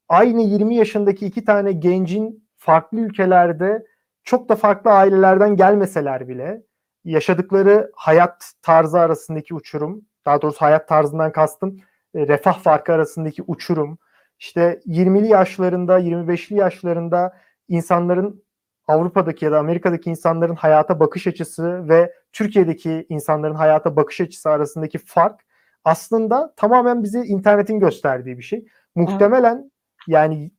Aynı 0.08 0.42
20 0.42 0.76
yaşındaki 0.76 1.26
iki 1.26 1.44
tane 1.44 1.72
gencin 1.72 2.48
farklı 2.56 3.00
ülkelerde 3.00 3.86
çok 4.24 4.48
da 4.48 4.56
farklı 4.56 4.90
ailelerden 4.90 5.56
gelmeseler 5.56 6.28
bile 6.28 6.62
yaşadıkları 7.04 7.92
hayat 7.94 8.52
tarzı 8.62 9.00
arasındaki 9.00 9.54
uçurum, 9.54 10.02
daha 10.26 10.42
doğrusu 10.42 10.60
hayat 10.60 10.88
tarzından 10.88 11.32
kastım 11.32 11.76
e, 12.14 12.28
refah 12.28 12.58
farkı 12.58 12.92
arasındaki 12.92 13.42
uçurum, 13.46 13.98
işte 14.38 14.80
20'li 14.86 15.28
yaşlarında, 15.28 16.00
25'li 16.00 16.56
yaşlarında 16.56 17.36
insanların 17.68 18.44
Avrupa'daki 18.86 19.44
ya 19.44 19.52
da 19.52 19.58
Amerika'daki 19.58 20.10
insanların 20.10 20.54
hayata 20.54 21.00
bakış 21.00 21.26
açısı 21.26 21.88
ve 21.88 22.12
Türkiye'deki 22.32 23.06
insanların 23.08 23.54
hayata 23.54 23.96
bakış 23.96 24.20
açısı 24.20 24.50
arasındaki 24.50 24.98
fark 24.98 25.40
aslında 25.84 26.54
tamamen 26.56 27.02
bize 27.02 27.20
internetin 27.24 27.80
gösterdiği 27.80 28.38
bir 28.38 28.42
şey. 28.42 28.64
Muhtemelen 28.94 29.70
yani 30.06 30.50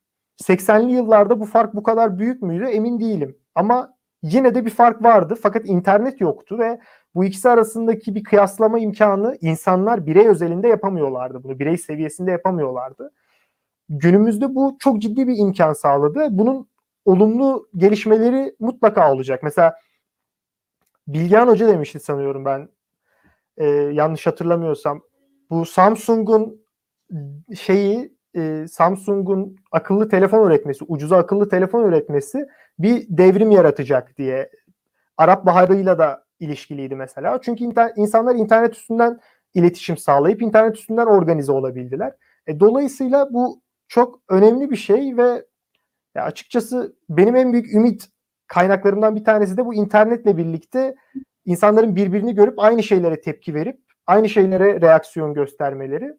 80'li 0.43 0.91
yıllarda 0.91 1.39
bu 1.39 1.45
fark 1.45 1.73
bu 1.73 1.84
kadar 1.84 2.19
büyük 2.19 2.41
müydü 2.41 2.65
emin 2.65 2.99
değilim. 2.99 3.38
Ama 3.55 3.94
yine 4.23 4.56
de 4.56 4.65
bir 4.65 4.69
fark 4.69 5.04
vardı 5.04 5.36
fakat 5.41 5.65
internet 5.65 6.21
yoktu 6.21 6.60
ve 6.60 6.80
bu 7.15 7.25
ikisi 7.25 7.49
arasındaki 7.49 8.15
bir 8.15 8.23
kıyaslama 8.23 8.80
imkanı 8.80 9.38
insanlar 9.41 10.06
birey 10.06 10.28
özelinde 10.28 10.67
yapamıyorlardı 10.67 11.43
bunu. 11.43 11.60
Birey 11.60 11.78
seviyesinde 11.78 12.32
yapamıyorlardı. 12.32 13.12
Günümüzde 13.89 14.56
bu 14.56 14.78
çok 14.80 15.01
ciddi 15.01 15.28
bir 15.28 15.38
imkan 15.38 15.73
sağladı. 15.73 16.28
Bunun 16.32 16.67
olumlu 17.06 17.69
gelişmeleri 17.75 18.56
mutlaka 18.60 19.13
olacak. 19.13 19.43
Mesela 19.43 19.75
Bilgehan 21.08 21.47
Hoca 21.47 21.67
demişti 21.67 21.99
sanıyorum 21.99 22.45
ben 22.45 22.69
e, 23.58 23.65
yanlış 23.67 24.28
hatırlamıyorsam. 24.28 25.01
Bu 25.49 25.65
Samsung'un 25.65 26.65
şeyi 27.56 28.14
e, 28.36 28.67
Samsung'un 28.67 29.56
akıllı 29.71 30.10
telefon 30.10 30.48
üretmesi, 30.48 30.86
ucuza 30.88 31.17
akıllı 31.17 31.50
telefon 31.50 31.84
üretmesi 31.84 32.48
bir 32.80 33.06
devrim 33.10 33.52
yaratacak 33.52 34.17
diye. 34.17 34.50
Arap 35.17 35.45
Baharı'yla 35.45 36.00
da 36.00 36.26
ilişkiliydi 36.39 36.95
mesela. 36.95 37.41
Çünkü 37.41 37.63
inter, 37.63 37.91
insanlar 37.95 38.36
internet 38.36 38.76
üstünden 38.76 39.19
iletişim 39.54 39.98
sağlayıp 39.98 40.41
internet 40.41 40.78
üstünden 40.78 41.06
organize 41.06 41.52
olabildiler. 41.52 42.13
E, 42.48 42.60
dolayısıyla 42.60 43.34
bu 43.34 43.62
çok 43.88 44.19
önemli 44.30 44.71
bir 44.71 44.76
şey 44.76 45.17
ve 45.17 45.45
ya 46.15 46.24
açıkçası 46.24 46.95
benim 47.10 47.36
en 47.36 47.54
büyük 47.54 47.74
ümit 47.74 48.10
kaynaklarımdan 48.48 49.15
bir 49.15 49.24
tanesi 49.24 49.58
de 49.58 49.65
bu 49.65 49.74
internetle 49.74 50.38
birlikte 50.38 50.95
insanların 51.45 51.95
birbirini 51.95 52.36
görüp 52.36 52.60
aynı 52.60 52.84
şeylere 52.84 53.21
tepki 53.21 53.54
verip 53.54 53.80
aynı 54.08 54.30
şeylere 54.30 54.82
reaksiyon 54.82 55.34
göstermeleri. 55.34 56.13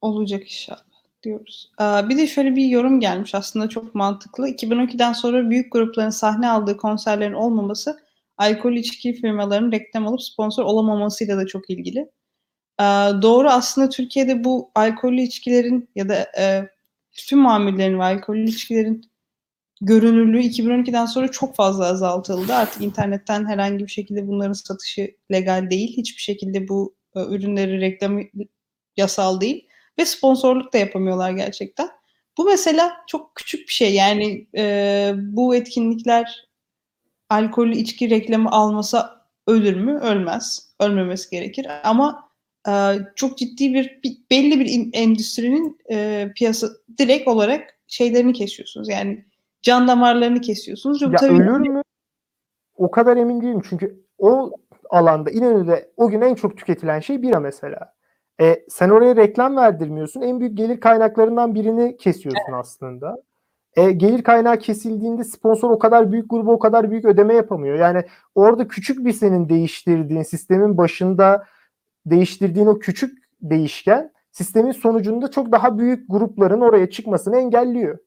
Olacak 0.00 0.42
inşallah. 0.42 0.82
diyoruz. 1.22 1.70
Ee, 1.80 2.08
bir 2.08 2.18
de 2.18 2.26
şöyle 2.26 2.56
bir 2.56 2.64
yorum 2.64 3.00
gelmiş 3.00 3.34
aslında 3.34 3.68
çok 3.68 3.94
mantıklı. 3.94 4.48
2012'den 4.48 5.12
sonra 5.12 5.50
büyük 5.50 5.72
grupların 5.72 6.10
sahne 6.10 6.50
aldığı 6.50 6.76
konserlerin 6.76 7.32
olmaması 7.32 7.98
alkol 8.38 8.72
içki 8.72 9.12
firmalarının 9.14 9.72
reklam 9.72 10.06
alıp 10.06 10.22
sponsor 10.22 10.64
olamamasıyla 10.64 11.36
da 11.36 11.46
çok 11.46 11.70
ilgili. 11.70 11.98
Ee, 12.80 12.84
doğru 13.22 13.48
aslında 13.50 13.88
Türkiye'de 13.88 14.44
bu 14.44 14.70
alkollü 14.74 15.20
içkilerin 15.20 15.90
ya 15.94 16.08
da 16.08 16.26
e, 16.38 16.68
tüm 17.28 17.38
mamullerin 17.38 17.98
ve 17.98 18.04
alkollü 18.04 18.44
içkilerin 18.48 19.10
görünürlüğü 19.80 20.40
2012'den 20.40 21.06
sonra 21.06 21.30
çok 21.30 21.56
fazla 21.56 21.86
azaltıldı. 21.86 22.54
Artık 22.54 22.82
internetten 22.82 23.46
herhangi 23.46 23.86
bir 23.86 23.92
şekilde 23.92 24.28
bunların 24.28 24.52
satışı 24.52 25.10
legal 25.32 25.70
değil. 25.70 25.96
Hiçbir 25.96 26.22
şekilde 26.22 26.68
bu 26.68 26.96
e, 27.16 27.20
ürünleri 27.24 27.80
reklamı 27.80 28.22
yasal 28.96 29.40
değil 29.40 29.68
ve 29.98 30.04
sponsorluk 30.04 30.72
da 30.72 30.78
yapamıyorlar 30.78 31.30
gerçekten. 31.30 31.88
Bu 32.38 32.44
mesela 32.44 32.96
çok 33.06 33.34
küçük 33.34 33.68
bir 33.68 33.72
şey 33.72 33.94
yani 33.94 34.46
e, 34.56 35.12
bu 35.16 35.54
etkinlikler 35.54 36.48
alkollü 37.30 37.76
içki 37.76 38.10
reklamı 38.10 38.50
almasa 38.50 39.26
ölür 39.46 39.76
mü? 39.76 39.98
Ölmez. 39.98 40.72
Ölmemesi 40.80 41.30
gerekir 41.30 41.66
ama 41.84 42.28
e, 42.68 42.72
çok 43.14 43.38
ciddi 43.38 43.74
bir, 43.74 44.00
bir 44.04 44.16
belli 44.30 44.60
bir 44.60 44.90
endüstrinin 44.92 45.78
e, 45.90 46.28
piyasa 46.36 46.68
direkt 46.98 47.28
olarak 47.28 47.78
şeylerini 47.86 48.32
kesiyorsunuz. 48.32 48.88
Yani 48.88 49.24
can 49.62 49.88
damarlarını 49.88 50.40
kesiyorsunuz. 50.40 51.02
Ya 51.02 51.12
tabii 51.12 51.32
ölür 51.32 51.68
mü? 51.68 51.82
O 52.76 52.90
kadar 52.90 53.16
emin 53.16 53.40
değilim 53.40 53.62
çünkü 53.68 54.04
o 54.18 54.52
alanda 54.90 55.30
İnönü'de 55.30 55.90
o 55.96 56.08
gün 56.08 56.20
en 56.20 56.34
çok 56.34 56.58
tüketilen 56.58 57.00
şey 57.00 57.22
bira 57.22 57.40
mesela. 57.40 57.95
E, 58.40 58.64
sen 58.68 58.90
oraya 58.90 59.16
reklam 59.16 59.56
verdirmiyorsun. 59.56 60.22
En 60.22 60.40
büyük 60.40 60.56
gelir 60.56 60.80
kaynaklarından 60.80 61.54
birini 61.54 61.96
kesiyorsun 61.96 62.42
evet. 62.48 62.60
aslında. 62.60 63.22
E, 63.76 63.92
gelir 63.92 64.22
kaynağı 64.22 64.58
kesildiğinde 64.58 65.24
sponsor 65.24 65.70
o 65.70 65.78
kadar 65.78 66.12
büyük 66.12 66.30
grubu 66.30 66.52
o 66.52 66.58
kadar 66.58 66.90
büyük 66.90 67.04
ödeme 67.04 67.34
yapamıyor. 67.34 67.78
Yani 67.78 68.04
orada 68.34 68.68
küçük 68.68 69.04
bir 69.04 69.12
senin 69.12 69.48
değiştirdiğin 69.48 70.22
sistemin 70.22 70.76
başında 70.76 71.46
değiştirdiğin 72.06 72.66
o 72.66 72.78
küçük 72.78 73.18
değişken 73.42 74.12
sistemin 74.30 74.72
sonucunda 74.72 75.30
çok 75.30 75.52
daha 75.52 75.78
büyük 75.78 76.10
grupların 76.10 76.60
oraya 76.60 76.90
çıkmasını 76.90 77.36
engelliyor. 77.36 77.98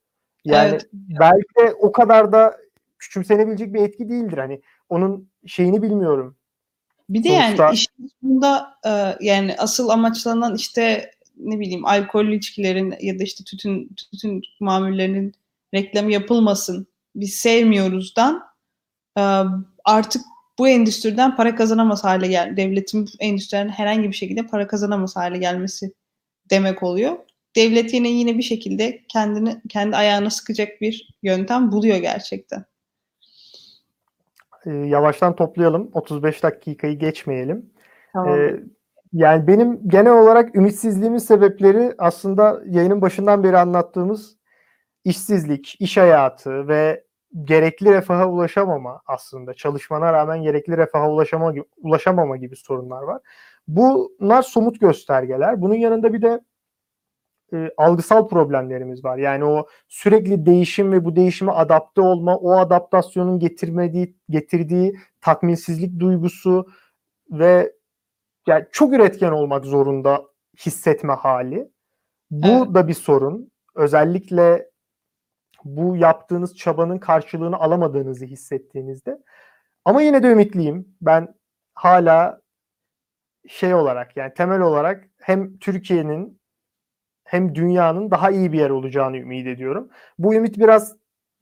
Yani 0.46 0.70
evet. 0.70 0.90
belki 0.94 1.56
de 1.60 1.74
o 1.74 1.92
kadar 1.92 2.32
da 2.32 2.58
küçümsenebilecek 3.00 3.74
bir 3.74 3.82
etki 3.82 4.10
değildir. 4.10 4.38
Hani 4.38 4.62
onun 4.90 5.30
şeyini 5.46 5.82
bilmiyorum. 5.82 6.36
Bir 7.10 7.24
de 7.24 7.30
Sonuçta... 7.30 7.64
yani 7.64 7.74
işin 7.74 8.12
sonunda 8.22 8.74
e, 8.86 9.26
yani 9.26 9.56
asıl 9.58 9.90
amaçlanan 9.90 10.56
işte 10.56 11.12
ne 11.38 11.60
bileyim 11.60 11.86
alkollü 11.86 12.36
içkilerin 12.36 12.94
ya 13.02 13.20
da 13.20 13.24
işte 13.24 13.44
tütün 13.44 13.96
tütün 14.12 14.42
mamullerinin 14.60 15.34
reklamı 15.74 16.12
yapılmasın. 16.12 16.88
Biz 17.16 17.36
sevmiyoruzdan 17.36 18.44
e, 19.18 19.44
artık 19.86 20.22
bu 20.60 20.68
endüstriden 20.68 21.36
para 21.36 21.56
kazanamaz 21.56 22.04
hale 22.04 22.28
gel 22.28 22.58
devletin 22.58 23.06
bu 23.06 23.10
endüstriden 23.20 23.70
herhangi 23.70 24.08
bir 24.08 24.16
şekilde 24.16 24.48
para 24.48 24.68
kazanamaz 24.68 25.16
hale 25.16 25.38
gelmesi 25.38 25.94
demek 26.50 26.84
oluyor. 26.84 27.18
Devlet 27.56 27.94
yine 27.94 28.10
yine 28.10 28.38
bir 28.38 28.44
şekilde 28.44 29.02
kendini 29.08 29.62
kendi 29.70 29.96
ayağına 29.96 30.30
sıkacak 30.30 30.82
bir 30.82 31.10
yöntem 31.24 31.72
buluyor 31.72 31.98
gerçekten 31.98 32.66
e, 34.66 34.72
yavaştan 34.72 35.36
toplayalım. 35.36 35.90
35 35.94 36.44
dakikayı 36.44 37.00
geçmeyelim. 37.00 37.70
Tamam. 38.14 38.40
E, 38.40 38.60
yani 39.14 39.48
benim 39.48 39.90
genel 39.90 40.14
olarak 40.14 40.56
ümitsizliğimin 40.56 41.18
sebepleri 41.18 41.94
aslında 41.98 42.62
yayının 42.66 43.02
başından 43.02 43.44
beri 43.44 43.58
anlattığımız 43.58 44.38
işsizlik, 45.04 45.76
iş 45.80 45.98
hayatı 45.98 46.68
ve 46.68 47.04
gerekli 47.44 47.94
refaha 47.94 48.30
ulaşamama 48.30 49.02
aslında 49.06 49.54
çalışmana 49.54 50.14
rağmen 50.14 50.42
gerekli 50.42 50.78
refaha 50.78 51.10
ulaşama, 51.12 51.54
ulaşamama 51.78 52.38
gibi 52.38 52.56
sorunlar 52.56 53.04
var. 53.04 53.22
Bunlar 53.68 54.42
somut 54.42 54.80
göstergeler. 54.82 55.62
Bunun 55.62 55.76
yanında 55.76 56.14
bir 56.14 56.22
de 56.22 56.40
e, 57.54 57.72
algısal 57.78 58.28
problemlerimiz 58.28 59.06
var. 59.06 59.18
Yani 59.18 59.46
o 59.46 59.68
sürekli 59.88 60.46
değişim 60.46 60.92
ve 60.92 61.06
bu 61.06 61.16
değişime 61.16 61.52
adapte 61.52 62.02
olma, 62.02 62.38
o 62.38 62.58
adaptasyonun 62.58 63.40
getirmediği 63.40 64.16
getirdiği 64.30 65.00
tatminsizlik 65.22 66.00
duygusu 66.00 66.68
ve 67.32 67.74
yani 68.48 68.66
çok 68.72 68.94
üretken 68.94 69.32
olmak 69.32 69.66
zorunda 69.66 70.26
hissetme 70.66 71.14
hali. 71.14 71.72
Bu 72.32 72.48
evet. 72.48 72.74
da 72.74 72.88
bir 72.88 72.94
sorun. 72.94 73.52
Özellikle 73.76 74.70
bu 75.64 75.96
yaptığınız 75.96 76.58
çabanın 76.58 76.98
karşılığını 76.98 77.58
alamadığınızı 77.58 78.26
hissettiğinizde. 78.26 79.18
Ama 79.86 80.02
yine 80.02 80.24
de 80.24 80.28
ümitliyim. 80.28 80.96
Ben 81.02 81.36
hala 81.74 82.42
şey 83.48 83.74
olarak 83.74 84.18
yani 84.18 84.34
temel 84.34 84.62
olarak 84.62 85.04
hem 85.22 85.58
Türkiye'nin 85.58 86.39
hem 87.30 87.56
dünyanın 87.56 88.12
daha 88.12 88.32
iyi 88.32 88.52
bir 88.52 88.60
yer 88.60 88.70
olacağını 88.70 89.18
ümit 89.18 89.48
ediyorum. 89.48 89.90
Bu 90.20 90.34
ümit 90.34 90.58
biraz 90.58 90.96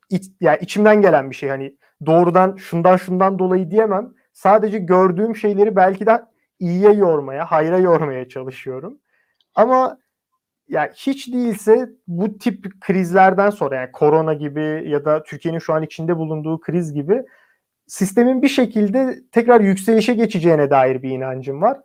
iç, 0.10 0.26
yani 0.42 0.58
içimden 0.62 1.02
gelen 1.02 1.30
bir 1.30 1.36
şey. 1.36 1.50
Hani 1.50 1.76
doğrudan 2.06 2.56
şundan 2.56 2.98
şundan 2.98 3.40
dolayı 3.40 3.72
diyemem. 3.72 4.14
Sadece 4.34 4.80
gördüğüm 4.80 5.36
şeyleri 5.36 5.76
belki 5.76 6.06
de 6.06 6.22
iyiye 6.60 6.94
yormaya, 6.94 7.46
hayra 7.46 7.78
yormaya 7.78 8.30
çalışıyorum. 8.30 9.00
Ama 9.56 9.98
yani 10.70 10.90
hiç 10.96 11.34
değilse 11.34 11.90
bu 12.08 12.38
tip 12.38 12.82
krizlerden 12.82 13.50
sonra 13.50 13.76
yani 13.76 13.92
korona 13.92 14.34
gibi 14.34 14.84
ya 14.88 15.06
da 15.06 15.24
Türkiye'nin 15.24 15.60
şu 15.60 15.74
an 15.74 15.84
içinde 15.84 16.18
bulunduğu 16.18 16.60
kriz 16.60 16.94
gibi 16.94 17.24
sistemin 17.88 18.42
bir 18.42 18.48
şekilde 18.48 19.20
tekrar 19.32 19.62
yükselişe 19.62 20.14
geçeceğine 20.14 20.70
dair 20.70 21.04
bir 21.04 21.10
inancım 21.10 21.62
var. 21.62 21.80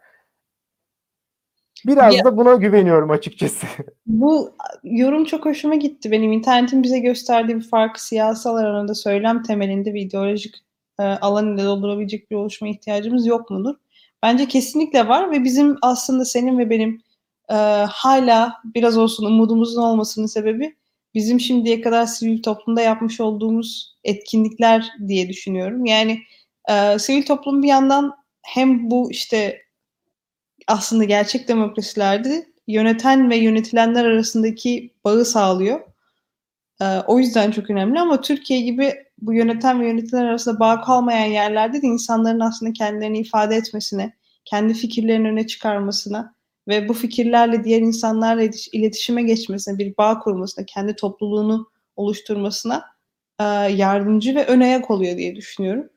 Biraz 1.86 2.14
ya, 2.14 2.24
da 2.24 2.36
buna 2.36 2.54
güveniyorum 2.54 3.10
açıkçası. 3.10 3.66
Bu 4.06 4.56
yorum 4.84 5.24
çok 5.24 5.44
hoşuma 5.44 5.74
gitti. 5.74 6.10
Benim 6.10 6.32
internetin 6.32 6.82
bize 6.82 6.98
gösterdiği 6.98 7.56
bir 7.56 7.68
farkı 7.68 8.06
siyasal 8.06 8.56
alanında 8.56 8.94
söylem 8.94 9.42
temelinde 9.42 9.94
bir 9.94 10.00
ideolojik 10.00 10.54
e, 11.00 11.02
alan 11.02 11.54
ile 11.54 11.64
doldurabilecek 11.64 12.30
bir 12.30 12.36
oluşma 12.36 12.68
ihtiyacımız 12.68 13.26
yok 13.26 13.50
mudur? 13.50 13.74
Bence 14.22 14.48
kesinlikle 14.48 15.08
var 15.08 15.30
ve 15.30 15.44
bizim 15.44 15.76
aslında 15.82 16.24
senin 16.24 16.58
ve 16.58 16.70
benim 16.70 17.02
e, 17.50 17.54
hala 17.90 18.52
biraz 18.64 18.98
olsun 18.98 19.24
umudumuzun 19.24 19.82
olmasının 19.82 20.26
sebebi 20.26 20.76
bizim 21.14 21.40
şimdiye 21.40 21.80
kadar 21.80 22.06
sivil 22.06 22.42
toplumda 22.42 22.80
yapmış 22.80 23.20
olduğumuz 23.20 23.96
etkinlikler 24.04 24.88
diye 25.08 25.28
düşünüyorum. 25.28 25.84
Yani 25.84 26.18
e, 26.70 26.98
sivil 26.98 27.22
toplum 27.22 27.62
bir 27.62 27.68
yandan 27.68 28.12
hem 28.42 28.90
bu 28.90 29.10
işte 29.10 29.61
aslında 30.68 31.04
gerçek 31.04 31.48
demokrasilerde 31.48 32.46
yöneten 32.66 33.30
ve 33.30 33.36
yönetilenler 33.36 34.04
arasındaki 34.04 34.94
bağı 35.04 35.24
sağlıyor. 35.24 35.80
Ee, 36.82 36.98
o 37.06 37.18
yüzden 37.18 37.50
çok 37.50 37.70
önemli 37.70 38.00
ama 38.00 38.20
Türkiye 38.20 38.60
gibi 38.60 38.94
bu 39.18 39.34
yöneten 39.34 39.80
ve 39.80 39.88
yönetilen 39.88 40.24
arasında 40.24 40.60
bağ 40.60 40.80
kalmayan 40.80 41.26
yerlerde 41.26 41.82
de 41.82 41.86
insanların 41.86 42.40
aslında 42.40 42.72
kendilerini 42.72 43.18
ifade 43.18 43.56
etmesine, 43.56 44.12
kendi 44.44 44.74
fikirlerini 44.74 45.28
öne 45.28 45.46
çıkarmasına 45.46 46.34
ve 46.68 46.88
bu 46.88 46.94
fikirlerle 46.94 47.64
diğer 47.64 47.80
insanlarla 47.80 48.42
iletişime 48.72 49.22
geçmesine, 49.22 49.78
bir 49.78 49.96
bağ 49.98 50.18
kurmasına, 50.18 50.64
kendi 50.66 50.96
topluluğunu 50.96 51.70
oluşturmasına 51.96 52.84
e, 53.40 53.44
yardımcı 53.72 54.34
ve 54.34 54.46
ön 54.46 54.60
ayak 54.60 54.90
oluyor 54.90 55.16
diye 55.16 55.36
düşünüyorum. 55.36 55.88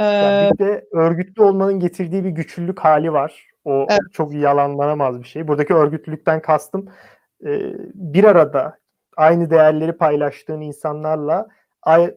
Yani 0.00 0.52
bir 0.52 0.58
de 0.58 0.84
örgütlü 0.92 1.42
olmanın 1.42 1.80
getirdiği 1.80 2.24
bir 2.24 2.30
güçlülük 2.30 2.80
hali 2.80 3.12
var. 3.12 3.51
O 3.64 3.86
evet. 3.90 4.00
çok 4.12 4.34
yalanlanamaz 4.34 5.18
bir 5.22 5.28
şey. 5.28 5.48
Buradaki 5.48 5.74
örgütlülükten 5.74 6.42
kastım 6.42 6.88
e, 7.44 7.72
bir 7.94 8.24
arada 8.24 8.78
aynı 9.16 9.50
değerleri 9.50 9.92
paylaştığın 9.92 10.60
insanlarla 10.60 11.48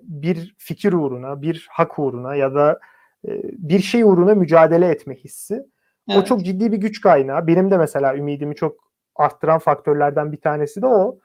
bir 0.01 0.55
fikir 0.57 0.93
uğruna, 0.93 1.41
bir 1.41 1.67
hak 1.71 1.99
uğruna 1.99 2.35
ya 2.35 2.55
da 2.55 2.79
e, 3.27 3.41
bir 3.43 3.79
şey 3.79 4.03
uğruna 4.03 4.35
mücadele 4.35 4.87
etme 4.87 5.15
hissi. 5.15 5.65
Evet. 6.09 6.19
O 6.19 6.25
çok 6.25 6.45
ciddi 6.45 6.71
bir 6.71 6.77
güç 6.77 7.01
kaynağı. 7.01 7.47
Benim 7.47 7.71
de 7.71 7.77
mesela 7.77 8.15
ümidimi 8.15 8.55
çok 8.55 8.75
arttıran 9.15 9.59
faktörlerden 9.59 10.31
bir 10.31 10.41
tanesi 10.41 10.81
de 10.81 10.85
o. 10.85 11.19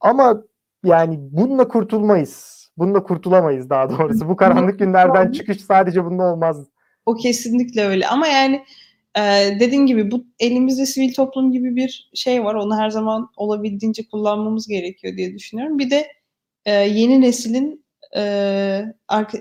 Ama 0.00 0.42
yani 0.84 1.16
bununla 1.20 1.68
kurtulmayız. 1.68 2.58
Bununla 2.78 3.02
kurtulamayız 3.02 3.70
daha 3.70 3.90
doğrusu. 3.90 4.28
Bu 4.28 4.36
karanlık 4.36 4.78
günlerden 4.78 5.32
çıkış 5.32 5.60
sadece 5.60 6.04
bununla 6.04 6.32
olmaz. 6.32 6.66
O 7.06 7.14
kesinlikle 7.14 7.86
öyle. 7.86 8.06
Ama 8.08 8.26
yani 8.26 8.64
ee, 9.18 9.56
dediğim 9.60 9.86
gibi 9.86 10.10
bu 10.10 10.26
elimizde 10.38 10.86
sivil 10.86 11.14
toplum 11.14 11.52
gibi 11.52 11.76
bir 11.76 12.10
şey 12.14 12.44
var. 12.44 12.54
Onu 12.54 12.76
her 12.76 12.90
zaman 12.90 13.30
olabildiğince 13.36 14.08
kullanmamız 14.08 14.68
gerekiyor 14.68 15.16
diye 15.16 15.34
düşünüyorum. 15.34 15.78
Bir 15.78 15.90
de 15.90 16.12
e, 16.64 16.72
yeni 16.72 17.20
neslin 17.20 17.84
e, 18.16 18.22
arka, 19.08 19.38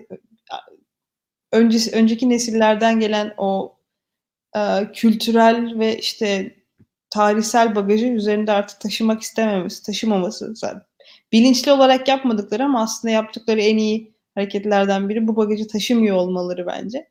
öncesi, 1.51 1.95
önceki 1.95 2.29
nesillerden 2.29 2.99
gelen 2.99 3.33
o 3.37 3.77
e, 4.55 4.91
kültürel 4.93 5.79
ve 5.79 5.97
işte 5.97 6.55
tarihsel 7.09 7.75
bagajı 7.75 8.07
üzerinde 8.07 8.51
artık 8.51 8.81
taşımak 8.81 9.21
istememesi, 9.21 9.83
taşımaması. 9.83 10.55
Zaten 10.55 10.81
bilinçli 11.31 11.71
olarak 11.71 12.07
yapmadıkları 12.07 12.63
ama 12.63 12.81
aslında 12.81 13.11
yaptıkları 13.11 13.61
en 13.61 13.77
iyi 13.77 14.15
hareketlerden 14.35 15.09
biri 15.09 15.27
bu 15.27 15.35
bagajı 15.35 15.67
taşımıyor 15.67 16.17
olmaları 16.17 16.67
bence. 16.67 17.09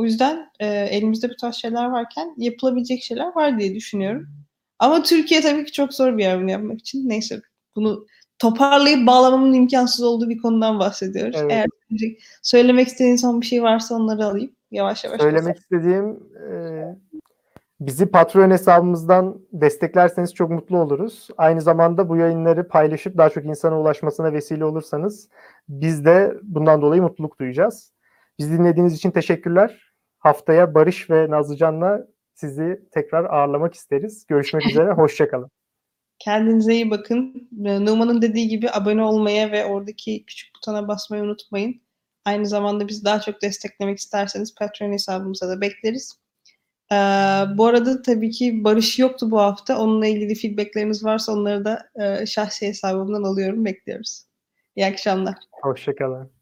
O 0.00 0.04
yüzden 0.04 0.50
e, 0.60 0.66
elimizde 0.66 1.28
bu 1.28 1.36
tarz 1.36 1.54
şeyler 1.54 1.86
varken 1.86 2.34
yapılabilecek 2.36 3.02
şeyler 3.02 3.36
var 3.36 3.58
diye 3.58 3.74
düşünüyorum. 3.74 4.26
Ama 4.78 5.02
Türkiye 5.02 5.40
tabii 5.40 5.64
ki 5.64 5.72
çok 5.72 5.94
zor 5.94 6.18
bir 6.18 6.22
yer 6.22 6.40
bunu 6.40 6.50
yapmak 6.50 6.80
için. 6.80 7.08
Neyse 7.08 7.40
bunu 7.76 8.06
toparlayıp 8.38 9.06
bağlamamın 9.06 9.52
imkansız 9.52 10.04
olduğu 10.04 10.28
bir 10.28 10.38
konudan 10.38 10.78
bahsediyoruz. 10.78 11.36
Evet. 11.40 11.52
Eğer 11.52 11.66
söylemek 12.42 12.88
istediğin 12.88 13.16
son 13.16 13.40
bir 13.40 13.46
şey 13.46 13.62
varsa 13.62 13.94
onları 13.94 14.24
alayım. 14.24 14.50
Yavaş 14.70 15.04
yavaş. 15.04 15.20
Söylemek 15.20 15.58
istediğim 15.58 16.20
e, 16.50 16.50
bizi 17.80 18.06
Patreon 18.06 18.50
hesabımızdan 18.50 19.40
desteklerseniz 19.52 20.34
çok 20.34 20.50
mutlu 20.50 20.78
oluruz. 20.78 21.28
Aynı 21.36 21.60
zamanda 21.60 22.08
bu 22.08 22.16
yayınları 22.16 22.68
paylaşıp 22.68 23.16
daha 23.16 23.30
çok 23.30 23.44
insana 23.44 23.80
ulaşmasına 23.80 24.32
vesile 24.32 24.64
olursanız 24.64 25.28
biz 25.68 26.04
de 26.04 26.34
bundan 26.42 26.82
dolayı 26.82 27.02
mutluluk 27.02 27.40
duyacağız. 27.40 27.92
Bizi 28.38 28.58
dinlediğiniz 28.58 28.94
için 28.94 29.10
teşekkürler. 29.10 29.89
Haftaya 30.20 30.74
Barış 30.74 31.10
ve 31.10 31.30
Nazlıcan'la 31.30 32.06
sizi 32.34 32.88
tekrar 32.92 33.24
ağırlamak 33.24 33.74
isteriz. 33.74 34.26
Görüşmek 34.26 34.66
üzere, 34.70 34.92
hoşçakalın. 34.92 35.50
Kendinize 36.18 36.74
iyi 36.74 36.90
bakın. 36.90 37.48
Ee, 37.64 37.84
Numan'ın 37.84 38.22
dediği 38.22 38.48
gibi 38.48 38.70
abone 38.70 39.02
olmaya 39.02 39.52
ve 39.52 39.64
oradaki 39.64 40.24
küçük 40.26 40.54
butona 40.56 40.88
basmayı 40.88 41.22
unutmayın. 41.22 41.82
Aynı 42.24 42.46
zamanda 42.46 42.88
bizi 42.88 43.04
daha 43.04 43.20
çok 43.20 43.42
desteklemek 43.42 43.98
isterseniz 43.98 44.54
Patreon 44.54 44.92
hesabımıza 44.92 45.48
da 45.48 45.60
bekleriz. 45.60 46.20
Ee, 46.92 46.96
bu 47.54 47.66
arada 47.66 48.02
tabii 48.02 48.30
ki 48.30 48.64
Barış 48.64 48.98
yoktu 48.98 49.30
bu 49.30 49.40
hafta. 49.40 49.78
Onunla 49.78 50.06
ilgili 50.06 50.34
feedbackleriniz 50.34 51.04
varsa 51.04 51.32
onları 51.32 51.64
da 51.64 51.90
e, 51.94 52.26
şahsi 52.26 52.68
hesabımdan 52.68 53.22
alıyorum. 53.22 53.64
Bekliyoruz. 53.64 54.24
İyi 54.76 54.86
akşamlar. 54.86 55.34
Hoşçakalın. 55.52 56.39